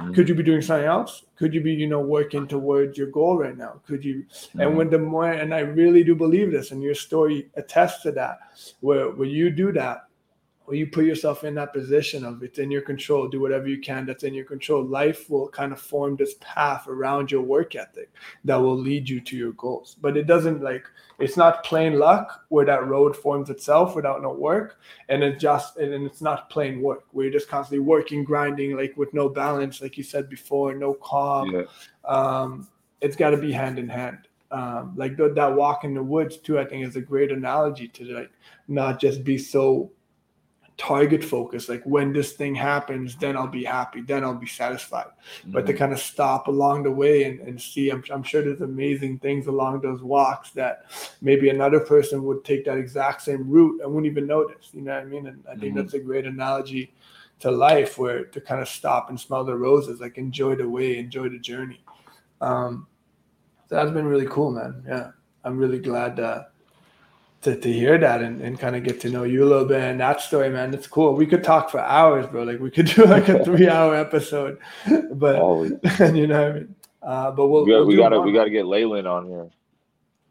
[0.00, 0.14] Mm-hmm.
[0.14, 1.24] Could you be doing something else?
[1.36, 3.80] Could you be, you know, working towards your goal right now?
[3.86, 4.24] Could you?
[4.30, 4.60] Mm-hmm.
[4.60, 8.12] And when the more, and I really do believe this, and your story attests to
[8.12, 8.38] that,
[8.80, 10.06] where where you do that,
[10.70, 13.80] or you put yourself in that position of it's in your control, do whatever you
[13.80, 14.84] can that's in your control.
[14.84, 18.08] Life will kind of form this path around your work ethic
[18.44, 19.96] that will lead you to your goals.
[20.00, 20.84] But it doesn't like
[21.18, 25.76] it's not plain luck where that road forms itself without no work, and it just
[25.76, 29.82] and it's not plain work where you're just constantly working, grinding, like with no balance,
[29.82, 31.50] like you said before, no calm.
[31.50, 31.62] Yeah.
[32.04, 32.68] Um,
[33.00, 34.28] it's got to be hand in hand.
[34.52, 37.88] Um, like the, that walk in the woods too, I think is a great analogy
[37.88, 38.30] to like
[38.68, 39.90] not just be so
[40.80, 45.04] target focus like when this thing happens then i'll be happy then i'll be satisfied
[45.04, 45.52] mm-hmm.
[45.52, 45.78] but to mm-hmm.
[45.78, 49.46] kind of stop along the way and, and see I'm, I'm sure there's amazing things
[49.46, 50.86] along those walks that
[51.20, 54.94] maybe another person would take that exact same route and wouldn't even notice you know
[54.94, 55.82] what i mean and i think mm-hmm.
[55.82, 56.94] that's a great analogy
[57.40, 60.96] to life where to kind of stop and smell the roses like enjoy the way
[60.96, 61.84] enjoy the journey
[62.40, 62.86] um
[63.68, 65.10] so that's been really cool man yeah
[65.44, 66.44] i'm really glad uh
[67.42, 69.80] to, to hear that and, and kind of get to know you a little bit
[69.80, 70.74] and that story, man.
[70.74, 71.14] It's cool.
[71.14, 72.42] We could talk for hours, bro.
[72.42, 74.58] Like we could do like a three hour episode,
[75.12, 75.36] but
[76.00, 76.74] and you know, I mean?
[77.02, 79.48] uh, but we'll, we, we'll we gotta we gotta get Leyland on here.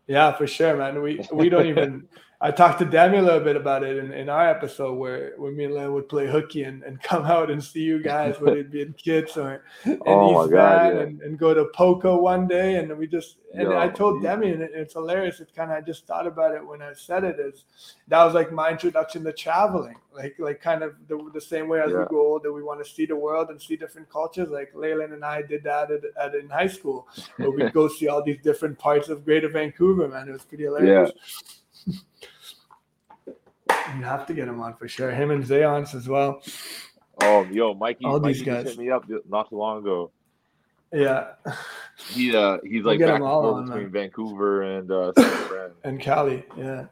[0.07, 1.01] Yeah, for sure, man.
[1.01, 2.07] We we don't even
[2.42, 5.52] I talked to Demi a little bit about it in, in our episode where, where
[5.52, 8.60] me and Len would play hooky and, and come out and see you guys, whether
[8.60, 11.02] it be in Kits or in oh East Van yeah.
[11.02, 12.78] and, and go to Poco one day.
[12.78, 14.36] And we just, and Yo, I told yeah.
[14.36, 15.42] Demi, and it, it's hilarious.
[15.42, 17.66] It kind of, I just thought about it when I said it is
[18.08, 21.82] that was like my introduction to traveling, like, like kind of the, the same way
[21.82, 22.00] as yeah.
[22.00, 24.48] we go older, we want to see the world and see different cultures.
[24.48, 28.08] Like Leyland and I did that at, at in high school, where we'd go see
[28.08, 30.30] all these different parts of Greater Vancouver, man.
[30.30, 31.12] It was pretty hilarious.
[31.88, 31.96] You
[34.04, 35.12] have to get him on for sure.
[35.12, 36.42] Him and Zayons as well.
[37.22, 40.12] Oh, yo, Mikey, all Mikey these guys hit me up not too long ago.
[40.92, 41.34] Yeah.
[42.08, 43.92] He uh he's like back on, between man.
[43.92, 45.12] Vancouver and uh
[45.84, 46.44] and Cali.
[46.58, 46.86] Yeah.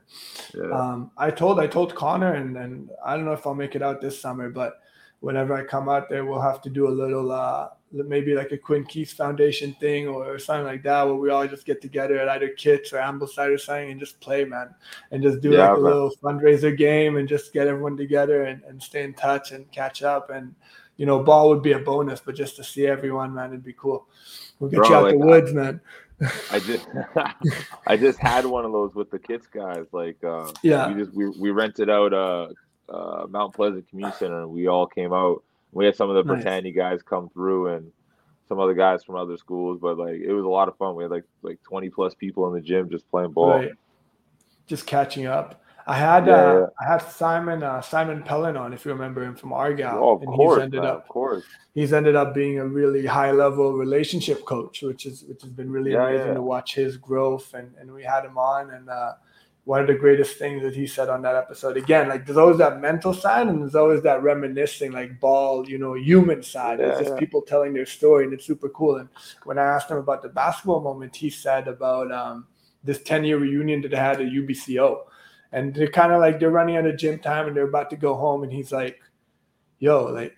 [0.53, 0.69] yeah.
[0.69, 3.81] Um I told I told Connor and and I don't know if I'll make it
[3.81, 4.79] out this summer, but
[5.19, 8.57] whenever I come out there, we'll have to do a little uh maybe like a
[8.57, 12.29] Quinn Keith Foundation thing or something like that, where we all just get together at
[12.29, 14.73] either Kits or Ambleside or something and just play, man,
[15.11, 18.61] and just do yeah, like a little fundraiser game and just get everyone together and,
[18.63, 20.29] and stay in touch and catch up.
[20.29, 20.53] And
[20.97, 23.73] you know, ball would be a bonus, but just to see everyone, man, it'd be
[23.73, 24.07] cool.
[24.59, 25.81] We'll get Bro, you out like, the woods, I, man.
[26.51, 26.87] I just
[27.87, 29.85] I just had one of those with the Kits guys.
[29.91, 32.49] Like, uh, yeah, we just we, we rented out uh,
[32.89, 36.23] uh, Mount Pleasant Community Center and we all came out we had some of the
[36.23, 36.43] nice.
[36.43, 37.91] Britannia guys come through and
[38.47, 40.95] some other guys from other schools, but like it was a lot of fun.
[40.95, 43.71] We had like like twenty plus people in the gym just playing ball, right.
[44.65, 45.61] just catching up.
[45.85, 46.65] I had yeah, uh, yeah.
[46.81, 49.99] I had Simon uh, Simon Pellin on, if you remember him from Argyle.
[50.01, 51.43] Oh, of and course, he's ended man, up, of course.
[51.73, 55.69] He's ended up being a really high level relationship coach, which is which has been
[55.69, 57.53] really yeah, amazing to watch his growth.
[57.53, 59.13] And and we had him on, and uh,
[59.67, 61.75] one of the greatest things that he said on that episode.
[61.75, 65.77] Again, like there's always that mental side and there's always that reminiscing, like ball, you
[65.77, 66.79] know, human side.
[66.79, 67.19] Yeah, it's just yeah.
[67.19, 68.95] people telling their story and it's super cool.
[68.95, 69.09] And
[69.43, 72.47] when I asked him about the basketball moment, he said about um,
[72.81, 75.01] this 10 year reunion that they had at UBCO.
[75.51, 77.97] And they're kind of like they're running out of gym time and they're about to
[77.97, 78.43] go home.
[78.43, 79.01] And he's like,
[79.79, 80.33] yo, like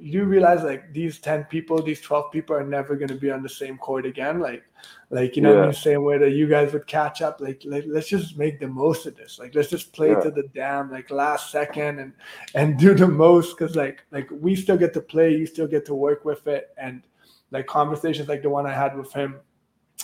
[0.00, 3.42] you realize like these 10 people these 12 people are never going to be on
[3.42, 4.64] the same court again like
[5.10, 5.62] like you know yeah.
[5.62, 5.72] I mean?
[5.72, 9.06] same way that you guys would catch up like, like let's just make the most
[9.06, 10.20] of this like let's just play yeah.
[10.20, 12.12] to the damn like last second and
[12.54, 15.84] and do the most because like like we still get to play you still get
[15.86, 17.02] to work with it and
[17.50, 19.36] like conversations like the one i had with him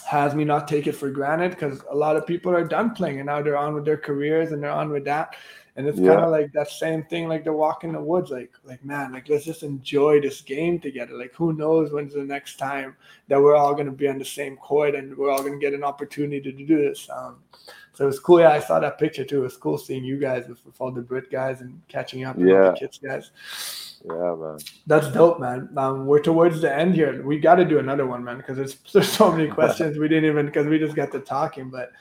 [0.07, 3.19] has me not take it for granted because a lot of people are done playing
[3.19, 5.35] and now they're on with their careers and they're on with that
[5.77, 6.09] and it's yeah.
[6.09, 8.31] kind of like that same thing, like the walk in the woods.
[8.31, 11.15] Like, like man, like let's just enjoy this game together.
[11.15, 12.97] Like, who knows when's the next time
[13.29, 15.59] that we're all going to be on the same court and we're all going to
[15.59, 17.09] get an opportunity to do this.
[17.11, 17.37] Um,
[17.95, 18.41] so it was cool.
[18.41, 19.41] Yeah, I saw that picture too.
[19.41, 22.37] It was cool seeing you guys with, with all the Brit guys and catching up
[22.37, 22.71] with yeah.
[22.71, 23.31] the Kits guys.
[24.05, 24.59] Yeah, man.
[24.87, 25.69] That's dope, man.
[25.77, 27.23] Um, we're towards the end here.
[27.25, 30.29] We got to do another one, man, because there's there's so many questions we didn't
[30.29, 31.71] even because we just got to talking.
[31.71, 31.93] But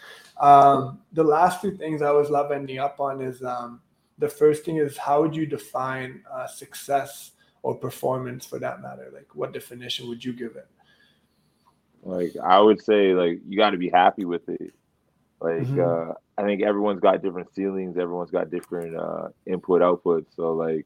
[0.42, 3.80] um, the last two things I was love ending up on is um,
[4.18, 7.32] the first thing is how would you define uh, success
[7.64, 9.10] or performance for that matter?
[9.14, 10.68] Like, what definition would you give it?
[12.04, 14.74] Like, I would say, like, you got to be happy with it.
[15.42, 16.12] Like mm-hmm.
[16.12, 20.28] uh, I think everyone's got different ceilings, everyone's got different uh, input output.
[20.36, 20.86] So like,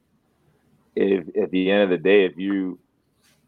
[0.95, 2.80] if at the end of the day, if you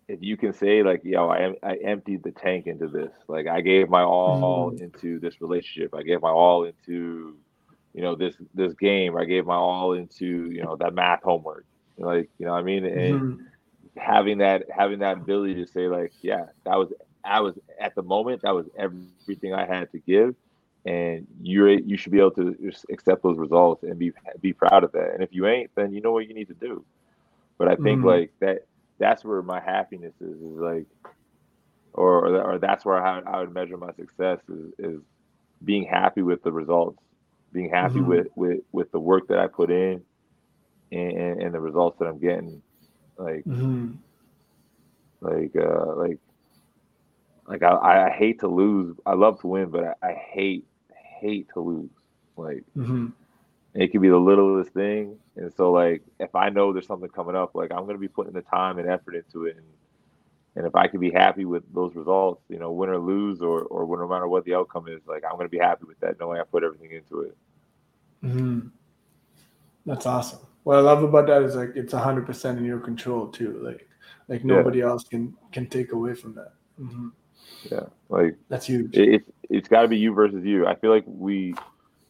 [0.07, 3.61] if you can say like, yo, I I emptied the tank into this, like I
[3.61, 4.83] gave my all mm-hmm.
[4.83, 7.35] into this relationship, I gave my all into,
[7.93, 11.65] you know, this this game, I gave my all into you know that math homework,
[11.97, 13.43] like you know what I mean, and mm-hmm.
[13.97, 16.93] having that having that ability to say like, yeah, that was
[17.25, 20.35] I was at the moment that was everything I had to give,
[20.85, 22.55] and you're you should be able to
[22.89, 25.13] accept those results and be be proud of that.
[25.13, 26.85] And if you ain't, then you know what you need to do.
[27.57, 28.07] But I think mm-hmm.
[28.07, 28.65] like that
[28.99, 30.85] that's where my happiness is is like,
[31.93, 35.01] or or, that's where I, I would measure my success is is
[35.63, 36.99] being happy with the results,
[37.51, 38.07] being happy mm-hmm.
[38.07, 40.01] with with with the work that I put in,
[40.91, 42.61] and and the results that I'm getting,
[43.17, 43.45] like.
[43.45, 43.91] Mm-hmm.
[45.19, 46.19] Like uh like
[47.47, 48.95] like I, I hate to lose.
[49.05, 50.65] I love to win, but I, I hate
[51.19, 51.89] hate to lose.
[52.35, 53.07] Like mm-hmm.
[53.77, 57.35] It could be the littlest thing, and so like if I know there's something coming
[57.35, 59.65] up, like I'm gonna be putting the time and effort into it, and
[60.55, 63.61] and if I can be happy with those results, you know, win or lose, or
[63.61, 66.39] or no matter what the outcome is, like I'm gonna be happy with that, knowing
[66.39, 67.37] I put everything into it.
[68.23, 68.67] Mm-hmm.
[69.85, 70.39] That's awesome.
[70.63, 73.59] What I love about that is like it's hundred percent in your control too.
[73.63, 73.87] Like
[74.27, 74.87] like nobody yeah.
[74.87, 76.53] else can can take away from that.
[76.79, 77.09] Mm-hmm.
[77.71, 78.97] Yeah, like that's huge.
[78.97, 80.67] It, it it's got to be you versus you.
[80.67, 81.55] I feel like we,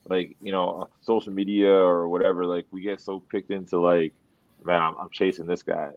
[0.10, 2.46] like you know, social media or whatever.
[2.46, 4.14] Like we get so picked into like,
[4.64, 5.92] man, I'm, I'm chasing this guy,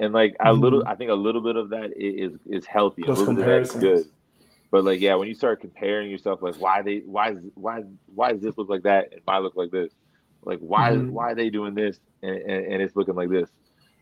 [0.00, 0.48] and like mm-hmm.
[0.48, 3.02] a little, I think a little bit of that is is healthy.
[3.06, 4.06] Those a little bit of good.
[4.72, 8.40] But like, yeah, when you start comparing yourself, like, why they, why, why, why does
[8.40, 9.92] this look like that and I look like this?
[10.44, 11.12] Like, why, mm-hmm.
[11.12, 13.50] why are they doing this and, and, and it's looking like this?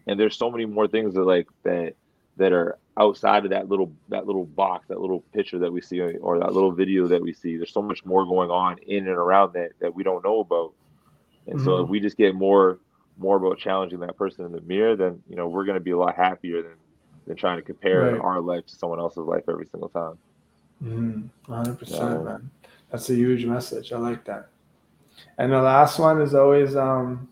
[0.06, 1.94] And there's so many more things that like that
[2.40, 6.00] that are outside of that little that little box, that little picture that we see,
[6.00, 7.56] or that little video that we see.
[7.56, 10.72] There's so much more going on in and around that that we don't know about.
[11.46, 11.64] And mm-hmm.
[11.64, 12.78] so if we just get more
[13.18, 15.90] more about challenging that person in the mirror, then you know we're going to be
[15.90, 16.76] a lot happier than
[17.26, 18.20] than trying to compare right.
[18.20, 20.18] our life to someone else's life every single time.
[20.82, 21.52] Mm-hmm.
[21.52, 22.50] 100%, man.
[22.90, 23.92] That's a huge message.
[23.92, 24.48] I like that.
[25.36, 27.28] And the last one is always um,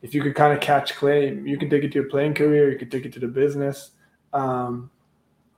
[0.00, 2.70] if you could kind of catch clay, you can take it to your playing career,
[2.70, 3.90] you can take it to the business
[4.32, 4.90] um,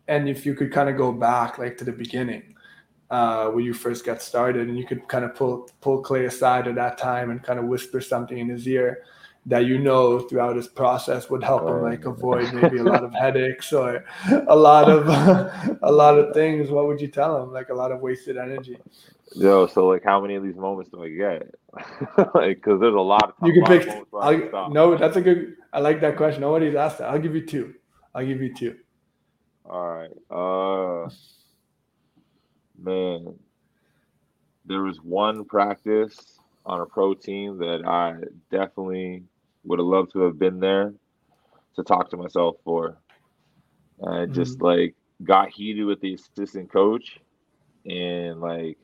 [0.09, 2.55] and if you could kind of go back like to the beginning,
[3.11, 6.66] uh, when you first got started, and you could kind of pull pull Clay aside
[6.66, 9.05] at that time and kind of whisper something in his ear
[9.47, 13.12] that you know throughout his process would help him like avoid maybe a lot of
[13.12, 14.03] headaches or
[14.49, 15.07] a lot of
[15.83, 16.70] a lot of things.
[16.70, 17.53] What would you tell him?
[17.53, 18.79] Like a lot of wasted energy.
[19.35, 21.55] Yo so like how many of these moments do i get?
[22.35, 23.89] Like because there's a lot of you can pick
[24.70, 26.41] no that's a good i like that question.
[26.41, 27.11] Nobody's asked that.
[27.11, 27.75] I'll give you two
[28.15, 28.77] I'll give you two.
[29.65, 30.11] All right.
[30.31, 31.11] Uh
[32.79, 33.35] man.
[34.67, 38.15] There was one practice on a pro team that I
[38.51, 39.25] definitely
[39.65, 40.95] would have loved to have been there
[41.77, 42.97] to talk to myself for.
[44.03, 44.33] I mm-hmm.
[44.33, 47.21] just like got heated with the assistant coach
[47.87, 48.79] and like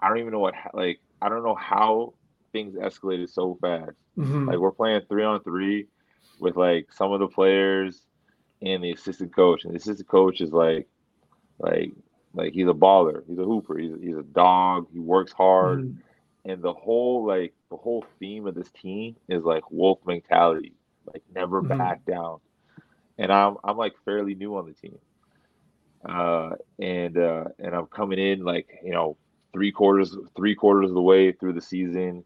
[0.00, 2.14] I don't even know what like I don't know how
[2.52, 3.92] things escalated so fast.
[4.18, 4.48] Mm-hmm.
[4.48, 5.86] Like we're playing three on three
[6.40, 8.00] with like some of the players
[8.62, 9.64] and the assistant coach.
[9.64, 10.88] And the assistant coach is like,
[11.58, 11.92] like,
[12.34, 13.22] like he's a baller.
[13.26, 13.78] He's a hooper.
[13.78, 14.86] He's, he's a dog.
[14.92, 15.80] He works hard.
[15.80, 16.50] Mm-hmm.
[16.50, 20.72] And the whole like the whole theme of this team is like wolf mentality,
[21.04, 21.76] like never mm-hmm.
[21.76, 22.40] back down.
[23.18, 24.98] And I'm I'm like fairly new on the team,
[26.08, 29.18] uh, and uh, and I'm coming in like you know
[29.52, 32.24] three quarters three quarters of the way through the season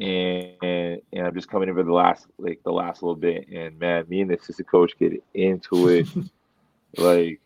[0.00, 3.48] and, and, and I'm just coming in for the last like the last little bit.
[3.48, 6.08] And man, me and the assistant coach get into it.
[6.96, 7.40] like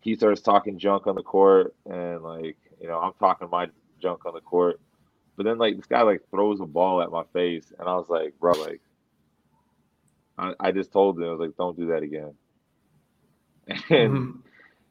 [0.00, 3.68] he starts talking junk on the court, and like you know I'm talking my
[4.00, 4.80] junk on the court.
[5.36, 8.06] But then like this guy like throws a ball at my face, and I was
[8.08, 8.80] like, bro, like
[10.38, 12.34] I, I just told him I was like, don't do that again.
[13.90, 14.30] And mm-hmm.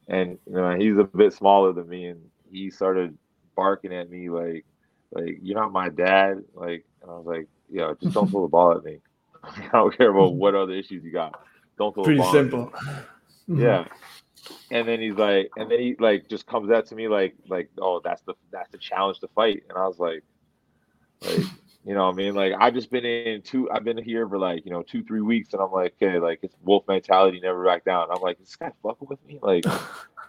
[0.07, 3.17] and you know he's a bit smaller than me, and he started
[3.55, 4.65] barking at me like
[5.11, 8.47] like you're not my dad like and i was like yeah, just don't throw the
[8.47, 8.99] ball at me.
[9.43, 11.39] I don't care about what other issues you got.
[11.77, 12.73] Don't throw pretty the ball Pretty simple.
[13.47, 13.85] Yeah.
[14.71, 17.69] And then he's like and then he like just comes out to me like like
[17.79, 19.63] oh that's the that's the challenge to fight.
[19.69, 20.23] And i was like
[21.21, 21.45] like
[21.87, 24.37] you know what i mean like i've just been in two i've been here for
[24.37, 27.63] like you know two three weeks and i'm like okay like it's wolf mentality never
[27.65, 29.65] back down i'm like this guy fucking with me like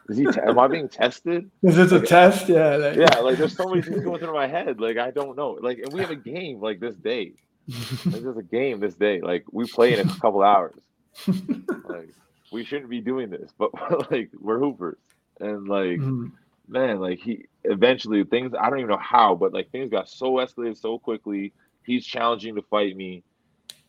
[0.08, 0.24] is he?
[0.24, 1.50] Te- am I being tested?
[1.62, 2.48] Is this a test?
[2.48, 2.76] Yeah.
[2.76, 3.18] Like, yeah.
[3.18, 4.80] Like there's so many things going through my head.
[4.80, 5.58] Like I don't know.
[5.60, 7.34] Like and we have a game like this day.
[8.06, 9.20] Like, there's a game this day.
[9.20, 10.80] Like we play in a couple hours.
[11.26, 12.14] like
[12.50, 13.70] we shouldn't be doing this, but
[14.10, 14.96] like we're hoopers,
[15.40, 16.28] and like mm-hmm.
[16.68, 20.34] Man, like he eventually things I don't even know how, but like things got so
[20.34, 21.52] escalated so quickly.
[21.84, 23.22] He's challenging to fight me,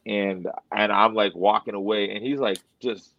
[0.06, 3.14] and and I'm like walking away, and he's like just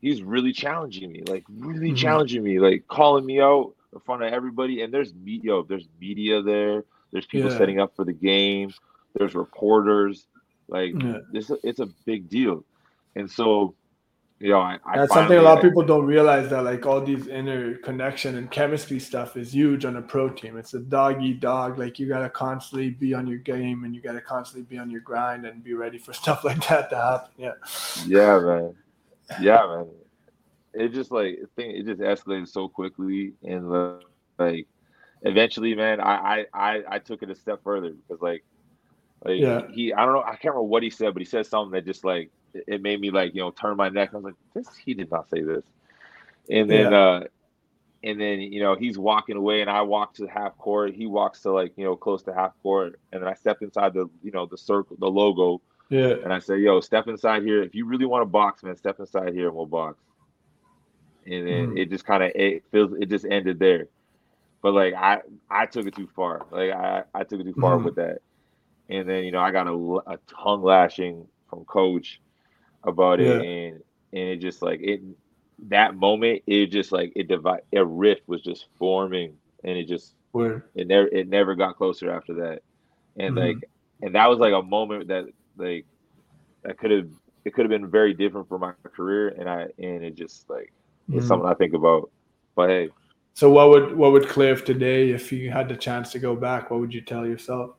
[0.00, 1.96] he's really challenging me, like really mm-hmm.
[1.96, 4.82] challenging me, like calling me out in front of everybody.
[4.82, 6.84] And there's media, there's media there.
[7.12, 7.58] There's people yeah.
[7.58, 8.72] setting up for the game.
[9.14, 10.26] There's reporters.
[10.68, 11.18] Like yeah.
[11.32, 12.64] this, it's a big deal.
[13.16, 13.74] And so
[14.40, 17.02] you know, I, I that's something a lot of people don't realize that like all
[17.02, 20.56] these inner connection and chemistry stuff is huge on a pro team.
[20.56, 21.78] It's a dog eat dog.
[21.78, 25.02] Like you gotta constantly be on your game and you gotta constantly be on your
[25.02, 27.30] grind and be ready for stuff like that to happen.
[27.36, 27.52] Yeah.
[28.06, 28.74] Yeah, man.
[29.42, 29.88] Yeah, man.
[30.72, 31.72] It just like thing.
[31.72, 33.70] It just escalated so quickly, and
[34.38, 34.66] like
[35.20, 38.42] eventually, man, I I I took it a step further because like
[39.22, 39.62] like yeah.
[39.70, 41.84] he I don't know I can't remember what he said, but he said something that
[41.84, 44.10] just like it made me like you know turn my neck.
[44.12, 45.64] I was like, this he did not say this.
[46.48, 46.98] And then yeah.
[46.98, 47.24] uh
[48.02, 50.94] and then you know he's walking away and I walk to half court.
[50.94, 53.94] He walks to like you know close to half court, and then I step inside
[53.94, 55.60] the you know the circle, the logo.
[55.90, 56.14] Yeah.
[56.22, 57.62] And I say, yo, step inside here.
[57.62, 59.98] If you really want to box, man, step inside here and we'll box.
[61.26, 61.78] And then mm.
[61.78, 63.88] it just kind of it feels it just ended there.
[64.62, 65.20] But like I
[65.50, 66.46] I took it too far.
[66.50, 67.84] Like I I took it too far mm.
[67.84, 68.18] with that.
[68.88, 72.20] And then you know I got a, a tongue lashing from coach
[72.84, 73.38] about yeah.
[73.40, 75.00] it, and and it just like it
[75.68, 80.14] that moment it just like it divide a rift was just forming, and it just
[80.32, 80.66] Where?
[80.74, 82.62] it never it never got closer after that,
[83.16, 83.46] and mm-hmm.
[83.46, 83.70] like
[84.02, 85.26] and that was like a moment that
[85.56, 85.86] like
[86.62, 87.08] that could have
[87.44, 90.72] it could have been very different for my career, and I and it just like
[91.08, 91.26] it's mm-hmm.
[91.26, 92.10] something I think about.
[92.54, 92.88] But hey.
[93.34, 96.70] So what would what would Cliff today if you had the chance to go back?
[96.70, 97.76] What would you tell yourself?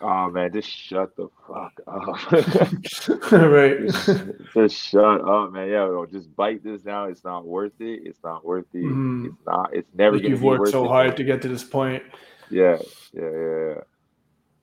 [0.00, 2.32] Oh man, just shut the fuck up.
[3.32, 3.80] right.
[3.80, 5.68] just, just, shut up, man.
[5.68, 7.06] Yeah, just bite this now.
[7.06, 8.02] It's not worth it.
[8.04, 8.84] It's not worth it.
[8.84, 9.26] Mm.
[9.26, 9.74] It's not.
[9.74, 10.16] It's never.
[10.16, 12.04] Like you've worked so hard to get to this point.
[12.48, 12.78] Yeah,
[13.12, 13.80] yeah, yeah, yeah.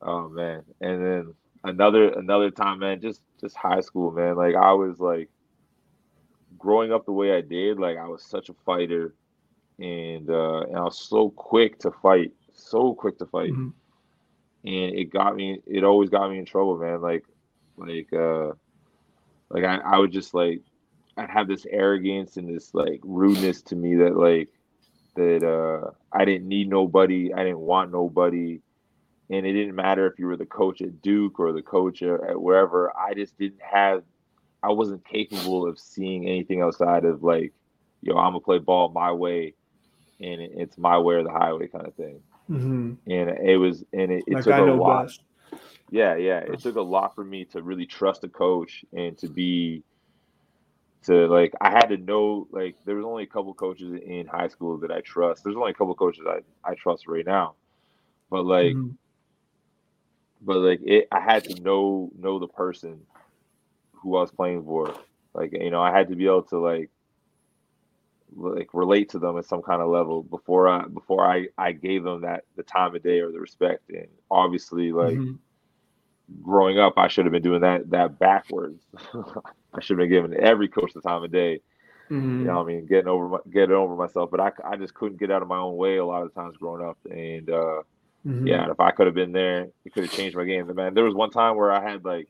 [0.01, 1.33] Oh man, and then
[1.65, 3.01] another another time, man.
[3.01, 4.37] Just just high school, man.
[4.37, 5.29] Like I was like
[6.57, 7.77] growing up the way I did.
[7.77, 9.15] Like I was such a fighter,
[9.79, 12.31] and uh and I was so quick to fight.
[12.53, 13.51] So quick to fight.
[13.51, 13.69] Mm-hmm
[14.65, 15.59] and it got me.
[15.67, 17.01] It always got me in trouble, man.
[17.01, 17.25] Like,
[17.77, 18.53] like, uh,
[19.49, 20.61] like I, I would just like,
[21.17, 24.49] I'd have this arrogance and this like rudeness to me that like,
[25.15, 27.33] that uh, I didn't need nobody.
[27.33, 28.59] I didn't want nobody,
[29.29, 32.41] and it didn't matter if you were the coach at Duke or the coach at
[32.41, 32.91] wherever.
[32.97, 34.03] I just didn't have.
[34.61, 37.53] I wasn't capable of seeing anything outside of like,
[38.01, 39.53] yo, I'm gonna play ball my way,
[40.19, 42.19] and it's my way or the highway kind of thing.
[42.49, 43.11] Mm-hmm.
[43.11, 45.07] And it was, and it, it like took a lot.
[45.07, 45.21] Best.
[45.89, 46.39] Yeah, yeah.
[46.39, 49.83] It took a lot for me to really trust a coach and to be,
[51.03, 54.47] to like, I had to know, like, there was only a couple coaches in high
[54.47, 55.43] school that I trust.
[55.43, 57.53] There's only a couple coaches I, I trust right now.
[58.29, 58.91] But like, mm-hmm.
[60.41, 63.01] but like, it, I had to know, know the person
[63.93, 64.93] who I was playing for.
[65.33, 66.89] Like, you know, I had to be able to like
[68.33, 72.03] like relate to them at some kind of level before I before I I gave
[72.03, 73.89] them that the time of day or the respect.
[73.89, 76.41] And obviously, like mm-hmm.
[76.41, 78.83] growing up, I should have been doing that that backwards.
[79.73, 81.61] I should have been giving every coach the time of day.
[82.09, 82.41] Mm-hmm.
[82.41, 85.19] You know, I mean, getting over my, getting over myself, but I, I just couldn't
[85.19, 86.97] get out of my own way a lot of times growing up.
[87.09, 87.81] And uh,
[88.25, 88.45] mm-hmm.
[88.45, 90.67] yeah, if I could have been there, it could have changed my game.
[90.67, 92.27] But man, there was one time where I had like,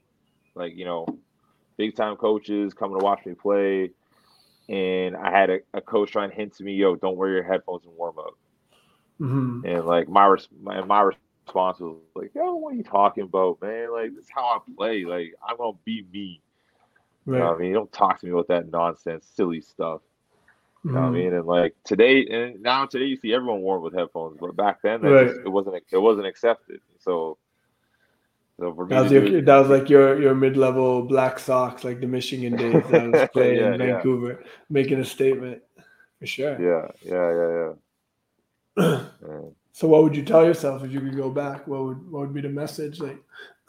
[0.55, 1.05] like you know,
[1.77, 3.91] big time coaches coming to watch me play
[4.69, 7.43] and I had a, a coach trying to hint to me, "Yo, don't wear your
[7.43, 8.37] headphones in warm up."
[9.19, 9.65] Mm-hmm.
[9.65, 13.61] And like my, res- my my response was like, "Yo, what are you talking about,
[13.61, 13.91] man?
[13.91, 15.05] Like this is how I play.
[15.05, 16.41] Like I'm gonna be me."
[17.25, 17.37] Right.
[17.37, 20.01] You know I mean, don't talk to me with that nonsense, silly stuff.
[20.83, 21.15] You know what I mm-hmm.
[21.15, 21.33] mean?
[21.33, 25.01] And like today, and now today, you see everyone warm with headphones, but back then,
[25.01, 25.27] right.
[25.27, 26.79] it wasn't it wasn't accepted.
[26.99, 27.39] So
[28.59, 31.99] so for that was, your, that was like your your mid level Black Sox, like
[31.99, 34.51] the Michigan days that was playing yeah, in Vancouver, yeah.
[34.69, 35.61] making a statement
[36.19, 36.61] for sure.
[36.61, 37.73] Yeah, yeah,
[38.77, 39.41] yeah, yeah.
[39.73, 41.67] so, what would you tell yourself if you could go back?
[41.67, 42.99] What would what would be the message?
[42.99, 43.21] Like,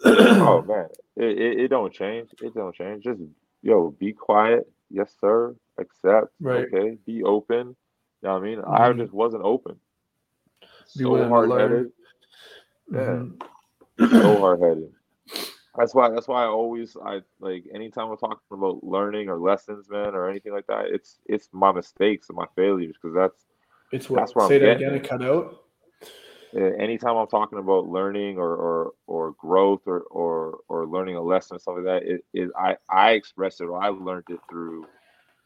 [0.04, 0.86] oh man,
[1.16, 2.30] it, it, it don't change.
[2.40, 3.04] It don't change.
[3.04, 3.20] Just
[3.62, 4.70] yo, be quiet.
[4.88, 5.54] Yes, sir.
[5.78, 6.28] Accept.
[6.40, 6.66] Right.
[6.72, 6.96] Okay.
[7.04, 7.76] Be open.
[8.22, 8.58] You know what I mean?
[8.58, 8.82] Mm-hmm.
[8.82, 9.76] I just wasn't open.
[10.86, 11.92] So hard headed.
[12.92, 13.24] Yeah.
[13.98, 14.93] Mm-hmm so hard headed.
[15.77, 16.10] That's why.
[16.10, 20.28] That's why I always I like anytime we're talking about learning or lessons, man, or
[20.28, 20.86] anything like that.
[20.86, 23.44] It's it's my mistakes and my failures because that's
[23.93, 24.20] it's what.
[24.20, 24.94] That's where say I'm that again.
[24.94, 25.62] It cut out.
[26.55, 31.56] Anytime I'm talking about learning or or, or growth or, or or learning a lesson
[31.56, 34.86] or something like that, it is I I express it or I learned it through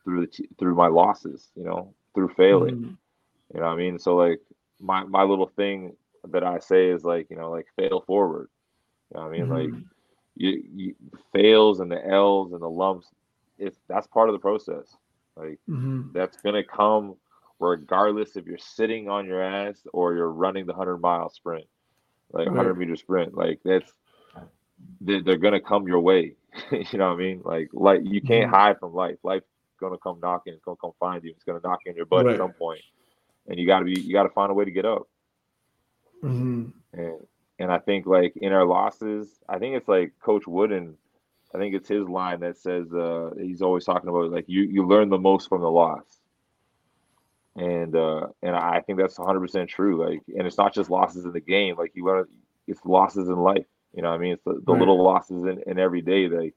[0.04, 2.96] through the through my losses, you know, through failing.
[3.52, 3.98] You know what I mean?
[3.98, 4.40] So like
[4.80, 5.96] my my little thing
[6.28, 8.48] that I say is like, you know, like fail forward.
[9.12, 9.46] You know what I mean?
[9.46, 9.74] Mm-hmm.
[9.74, 9.84] Like
[10.36, 10.94] you, you
[11.34, 13.08] fails and the L's and the lumps,
[13.58, 14.96] it's that's part of the process.
[15.36, 16.12] Like mm-hmm.
[16.12, 17.16] that's gonna come
[17.58, 21.66] regardless if you're sitting on your ass or you're running the hundred mile sprint,
[22.32, 23.34] like a hundred meter sprint.
[23.34, 23.92] Like that's
[25.00, 26.34] they're, they're, gonna come your way.
[26.72, 27.42] you know what I mean?
[27.44, 28.54] Like like you can't mm-hmm.
[28.54, 29.16] hide from life.
[29.22, 29.46] Life's
[29.78, 30.54] gonna come knocking.
[30.54, 31.30] It's gonna come find you.
[31.30, 32.32] It's gonna knock in your butt right.
[32.32, 32.58] at some point.
[32.58, 32.82] point,
[33.48, 35.08] and you gotta be you gotta find a way to get up.
[36.22, 36.68] Mm-hmm.
[36.92, 37.18] And
[37.58, 40.96] and I think like in our losses, I think it's like Coach Wooden.
[41.54, 44.86] I think it's his line that says uh, he's always talking about like you you
[44.86, 46.04] learn the most from the loss,
[47.56, 50.02] and uh, and I think that's 100 percent true.
[50.02, 51.76] Like, and it's not just losses in the game.
[51.76, 52.26] Like you learn,
[52.66, 53.66] it's losses in life.
[53.94, 54.78] You know, what I mean, it's the, the right.
[54.78, 56.28] little losses in, in every day.
[56.28, 56.54] Like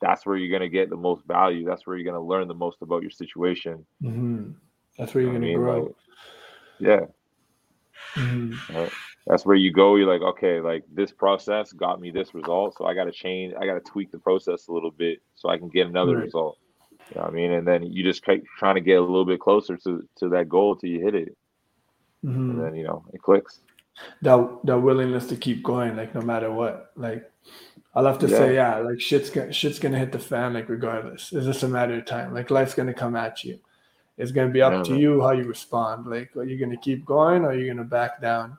[0.00, 1.66] that's where you're gonna get the most value.
[1.66, 3.84] That's where you're gonna learn the most about your situation.
[4.02, 4.52] Mm-hmm.
[4.98, 5.82] That's where you're you know gonna grow.
[5.82, 5.94] Like,
[6.78, 7.00] yeah.
[8.16, 8.84] Mm-hmm.
[9.26, 12.86] That's where you go you're like okay like this process got me this result so
[12.86, 15.58] i got to change i got to tweak the process a little bit so i
[15.58, 16.24] can get another right.
[16.24, 16.58] result.
[17.10, 17.52] You know what i mean?
[17.52, 20.48] And then you just keep trying to get a little bit closer to to that
[20.48, 21.36] goal till you hit it.
[22.24, 22.50] Mm-hmm.
[22.50, 23.60] and then you know it clicks.
[24.22, 26.92] That that willingness to keep going like no matter what.
[26.96, 27.30] Like
[27.94, 28.38] i'll have to yeah.
[28.38, 28.78] say yeah.
[28.78, 31.32] like shit's gonna shit's gonna hit the fan like regardless.
[31.32, 32.34] It's just a matter of time.
[32.34, 33.60] Like life's gonna come at you
[34.18, 37.42] it's gonna be up to you how you respond like are you gonna keep going
[37.42, 38.56] or are you gonna back down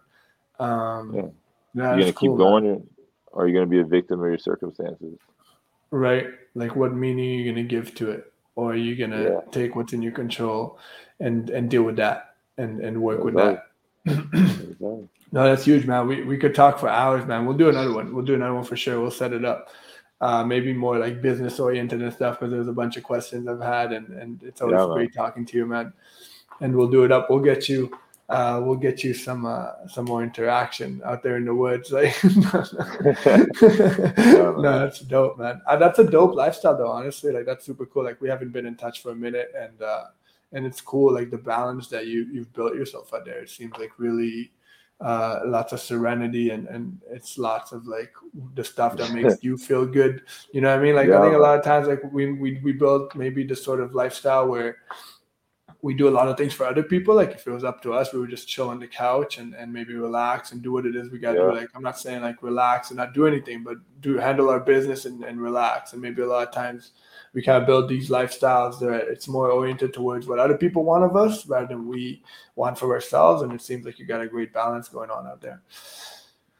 [0.60, 1.22] um, yeah.
[1.74, 2.88] Nah, you gonna cool, keep going, man.
[3.32, 5.18] or are you gonna be a victim of your circumstances?
[5.92, 6.28] Right.
[6.56, 9.40] Like, what meaning are you gonna give to it, or are you gonna yeah.
[9.52, 10.80] take what's in your control
[11.20, 13.68] and and deal with that and and work with that?
[14.80, 16.08] no, that's huge, man.
[16.08, 17.46] We we could talk for hours, man.
[17.46, 18.14] We'll do another one.
[18.14, 19.00] We'll do another one for sure.
[19.00, 19.70] We'll set it up.
[20.20, 23.62] Uh, maybe more like business oriented and stuff because there's a bunch of questions I've
[23.62, 25.94] had and, and it's always yeah, great talking to you, man.
[26.60, 27.30] And we'll do it up.
[27.30, 27.96] We'll get you
[28.30, 31.92] uh, we'll get you some uh, some more interaction out there in the woods.
[31.98, 32.22] Like,
[34.58, 35.62] no, that's dope, man.
[35.66, 36.92] Uh, that's a dope lifestyle, though.
[36.92, 38.04] Honestly, like that's super cool.
[38.04, 40.06] Like we haven't been in touch for a minute, and uh,
[40.52, 41.14] and it's cool.
[41.14, 43.40] Like the balance that you you've built yourself out there.
[43.40, 44.52] It seems like really
[45.00, 48.12] uh, lots of serenity and and it's lots of like
[48.56, 50.24] the stuff that makes you feel good.
[50.52, 50.96] You know what I mean?
[50.96, 51.20] Like yeah.
[51.20, 53.94] I think a lot of times like we we we build maybe the sort of
[53.94, 54.78] lifestyle where
[55.82, 57.16] we do a lot of things for other people.
[57.16, 59.54] Like if it was up to us, we would just chill on the couch and,
[59.54, 61.52] and maybe relax and do what it is we got to yeah.
[61.52, 61.56] do.
[61.56, 65.06] Like I'm not saying like relax and not do anything, but do handle our business
[65.06, 65.94] and, and relax.
[65.94, 66.92] And maybe a lot of times
[67.38, 71.04] we kind of build these lifestyles that it's more oriented towards what other people want
[71.04, 72.24] of us rather than we
[72.56, 73.44] want for ourselves.
[73.44, 75.62] And it seems like you got a great balance going on out there.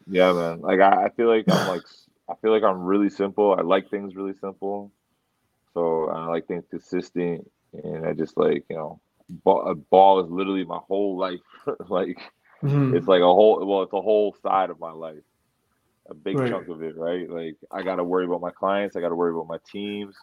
[0.06, 0.62] Yeah, man.
[0.62, 1.82] Like I, I feel like I'm like
[2.30, 3.56] I feel like I'm really simple.
[3.58, 4.92] I like things really simple.
[5.74, 7.50] So I like things consistent
[7.84, 9.00] and I just like, you know,
[9.44, 11.40] ball, ball is literally my whole life.
[11.90, 12.20] like
[12.62, 12.96] mm-hmm.
[12.96, 15.24] it's like a whole well, it's a whole side of my life.
[16.08, 16.52] A big right.
[16.52, 17.28] chunk of it, right?
[17.28, 20.16] Like I gotta worry about my clients, I gotta worry about my teams.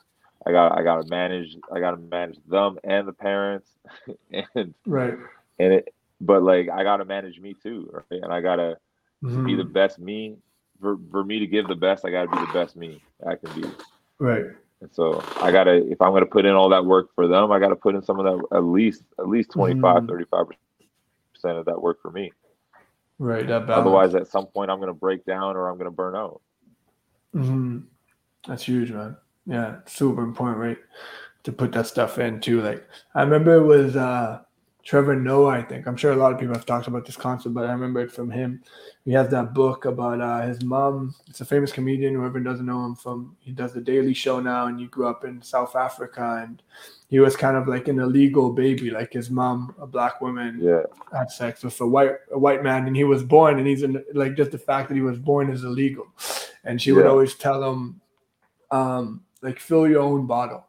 [0.47, 3.69] I got I gotta manage I gotta manage them and the parents
[4.55, 5.15] and right
[5.59, 8.23] and it but like I gotta manage me too, right?
[8.23, 8.79] And I gotta
[9.23, 9.47] mm-hmm.
[9.47, 10.37] be the best me.
[10.81, 13.61] For, for me to give the best, I gotta be the best me I can
[13.61, 13.69] be.
[14.19, 14.47] Right.
[14.81, 17.59] And so I gotta, if I'm gonna put in all that work for them, I
[17.59, 20.47] gotta put in some of that at least at least 25, mm 35
[21.33, 22.33] percent of that work for me.
[23.19, 23.47] Right.
[23.47, 23.71] That.
[23.71, 26.41] Otherwise, at some point, I'm gonna break down or I'm gonna burn out.
[27.33, 27.81] hmm
[28.47, 29.17] That's huge, man.
[29.47, 30.79] Yeah, super important, right?
[31.45, 32.63] To put that stuff in too.
[32.63, 34.41] Like I remember it was uh
[34.85, 35.87] Trevor Noah, I think.
[35.87, 38.13] I'm sure a lot of people have talked about this concept, but I remember it
[38.13, 38.63] from him.
[39.07, 41.15] He has that book about uh, his mom.
[41.27, 42.15] It's a famous comedian.
[42.15, 45.25] Whoever doesn't know him from, he does the Daily Show now, and he grew up
[45.25, 46.63] in South Africa, and
[47.09, 48.91] he was kind of like an illegal baby.
[48.91, 50.83] Like his mom, a black woman, yeah.
[51.17, 54.05] had sex with a white a white man, and he was born, and he's in
[54.13, 56.07] like just the fact that he was born is illegal,
[56.63, 56.97] and she yeah.
[56.97, 58.03] would always tell him,
[58.71, 60.67] um, like fill your own bottle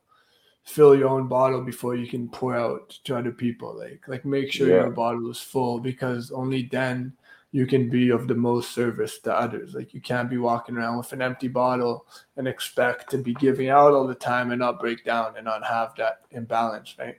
[0.66, 3.78] fill your own bottle before you can pour out to other people.
[3.78, 4.82] Like like make sure yeah.
[4.82, 7.14] your bottle is full because only then
[7.52, 9.76] you can be of the most service to others.
[9.76, 13.70] Like you can't be walking around with an empty bottle and expect to be giving
[13.70, 17.18] out all the time and not break down and not have that imbalance, right?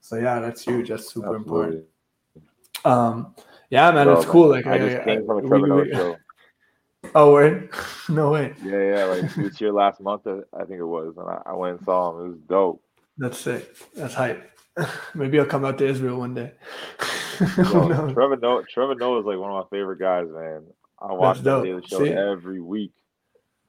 [0.00, 0.88] So yeah, that's huge.
[0.88, 1.44] That's super Absolutely.
[1.44, 1.84] important.
[2.84, 3.34] Um,
[3.70, 4.48] yeah, man, it's cool.
[4.48, 6.16] Like I, I just came from a Trevor we.
[7.14, 7.68] Oh, wait.
[8.08, 8.54] No way.
[8.64, 9.04] Yeah, yeah.
[9.04, 12.10] Like this year, last month, I think it was, and I, I went and saw
[12.18, 12.24] him.
[12.24, 12.82] It was dope.
[13.18, 13.76] That's sick.
[13.94, 14.50] That's hype.
[15.14, 16.52] Maybe I'll come out to Israel one day.
[17.58, 20.62] Yo, Trevor Noah, Trevor Noah is like one of my favorite guys, man.
[21.00, 22.10] I watch the Daily Show See?
[22.12, 22.92] every week.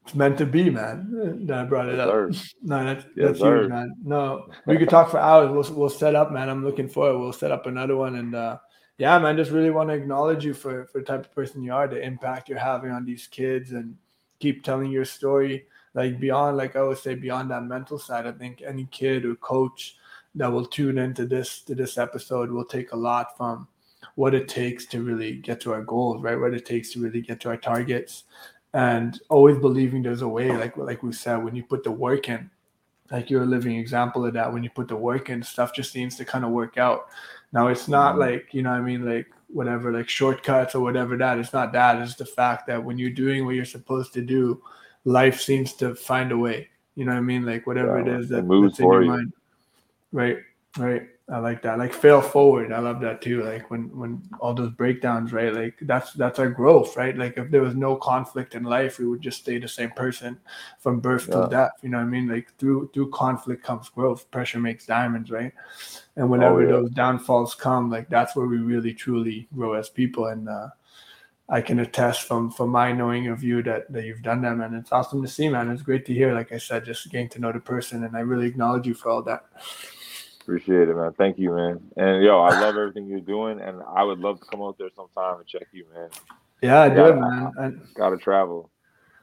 [0.05, 1.45] it's meant to be, man.
[1.47, 2.09] That I brought it Yes, up.
[2.09, 2.31] sir.
[2.63, 3.61] No, that's Yes, that's sir.
[3.61, 3.95] huge, man.
[4.03, 5.51] No, we could talk for hours.
[5.51, 6.49] We'll we'll set up, man.
[6.49, 7.19] I'm looking forward.
[7.19, 8.57] We'll set up another one, and uh,
[9.03, 9.35] yeah, man.
[9.35, 12.01] Just really want to acknowledge you for for the type of person you are, the
[12.01, 13.97] impact you're having on these kids, and
[14.39, 15.65] keep telling your story.
[15.93, 18.25] Like beyond, like I would say, beyond that mental side.
[18.25, 19.97] I think any kid or coach
[20.35, 23.67] that will tune into this to this episode will take a lot from
[24.15, 26.39] what it takes to really get to our goals, right?
[26.39, 28.23] What it takes to really get to our targets,
[28.73, 30.49] and always believing there's a way.
[30.55, 32.49] Like like we said, when you put the work in,
[33.13, 34.51] like you're a living example of that.
[34.51, 37.07] When you put the work in, stuff just seems to kind of work out.
[37.53, 38.19] Now it's not Mhm.
[38.19, 41.15] like you know, what I mean, like whatever, like shortcuts or whatever.
[41.15, 42.01] That it's not that.
[42.01, 44.61] It's the fact that when you're doing what you're supposed to do,
[45.05, 46.69] life seems to find a way.
[46.95, 47.45] You know what I mean?
[47.45, 49.09] Like whatever Yeah, it is that, moves that's in your you.
[49.09, 49.33] mind.
[50.11, 50.37] Right,
[50.77, 51.07] right.
[51.29, 51.77] I like that.
[51.77, 52.73] Like fail forward.
[52.73, 53.43] I love that too.
[53.43, 55.53] Like when when all those breakdowns, right?
[55.53, 57.17] Like that's that's our growth, right?
[57.17, 60.37] Like if there was no conflict in life, we would just stay the same person
[60.79, 61.35] from birth Yeah.
[61.35, 61.71] till death.
[61.81, 62.27] You know what I mean?
[62.27, 64.29] Like through through conflict comes growth.
[64.31, 65.53] Pressure makes diamonds, right?
[66.17, 66.67] And whenever Oh, yeah.
[66.67, 70.25] those downfalls come, like that's where we really truly grow as people.
[70.27, 70.69] And uh
[71.47, 74.73] I can attest from from my knowing of you that that you've done that, man.
[74.75, 75.69] It's awesome to see, man.
[75.71, 76.33] It's great to hear.
[76.33, 79.09] Like I said, just getting to know the person, and I really acknowledge you for
[79.09, 79.45] all that.
[80.43, 81.13] Appreciate it, man.
[81.13, 81.79] Thank you, man.
[81.97, 84.89] And yo, I love everything you're doing, and I would love to come out there
[84.95, 86.09] sometime and check you, man.
[86.61, 87.51] Yeah, I do it, man.
[87.57, 88.69] And Gotta travel.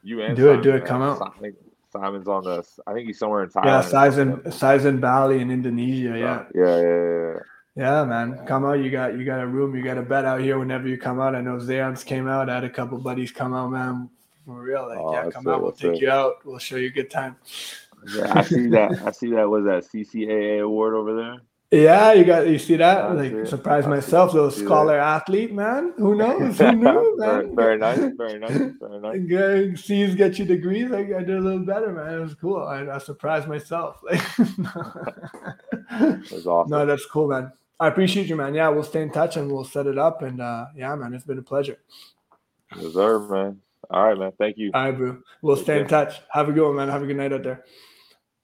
[0.03, 0.87] You and Do it, do it, man.
[0.87, 1.21] come out.
[1.21, 1.55] I think
[1.93, 2.63] Simon's on the.
[2.87, 3.65] I think he's somewhere in Thailand.
[3.65, 4.43] yeah, Sizen.
[4.47, 6.17] Sizen Bali in Indonesia.
[6.17, 7.39] Yeah, yeah, yeah, yeah,
[7.75, 8.03] yeah.
[8.05, 8.43] man.
[8.47, 8.73] Come out.
[8.79, 9.75] You got you got a room.
[9.75, 11.35] You got a bed out here whenever you come out.
[11.35, 12.49] I know Zayans came out.
[12.49, 14.09] I had a couple buddies come out, man.
[14.45, 15.61] For real, like Oh, yeah, come it, out.
[15.61, 16.01] We'll take it.
[16.01, 16.43] you out.
[16.43, 17.35] We'll show you a good time.
[18.15, 18.91] Yeah, I see that.
[19.05, 19.49] I see that.
[19.49, 21.37] Was that CCAA award over there?
[21.73, 23.15] Yeah, you got you see that?
[23.15, 23.47] Like it.
[23.47, 24.65] surprised I myself, little see that.
[24.65, 25.93] scholar athlete, man.
[25.97, 26.57] Who knows?
[26.57, 27.55] Who knew, man?
[27.55, 27.97] very nice.
[28.17, 28.57] Very nice.
[28.81, 29.19] Very nice.
[29.25, 29.79] Good.
[29.79, 30.91] C's get you degrees.
[30.91, 32.13] I, I did a little better, man.
[32.13, 32.57] It was cool.
[32.61, 34.01] I, I surprised myself.
[35.89, 36.71] That's awesome.
[36.71, 37.51] no, that's cool, man.
[37.79, 38.53] I appreciate you, man.
[38.53, 40.21] Yeah, we'll stay in touch and we'll set it up.
[40.21, 41.77] And uh, yeah, man, it's been a pleasure.
[42.77, 43.59] Deserve, man.
[43.89, 44.31] All right, man.
[44.37, 44.71] Thank you.
[44.73, 45.17] All right, bro.
[45.41, 46.21] We'll Take stay in touch.
[46.29, 46.89] Have a good one, man.
[46.89, 47.63] Have a good night out there.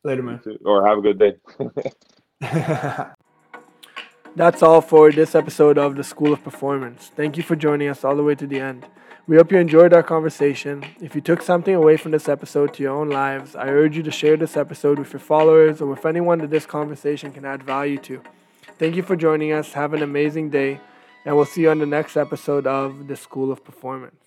[0.08, 0.42] Later, man.
[0.64, 1.36] Or have a good day.
[4.38, 7.12] That's all for this episode of the School of Performance.
[7.14, 8.86] Thank you for joining us all the way to the end.
[9.28, 10.86] We hope you enjoyed our conversation.
[11.02, 14.04] If you took something away from this episode to your own lives, I urge you
[14.04, 17.64] to share this episode with your followers or with anyone that this conversation can add
[17.64, 18.22] value to.
[18.80, 19.74] Thank you for joining us.
[19.74, 20.80] Have an amazing day,
[21.26, 24.27] and we'll see you on the next episode of the School of Performance.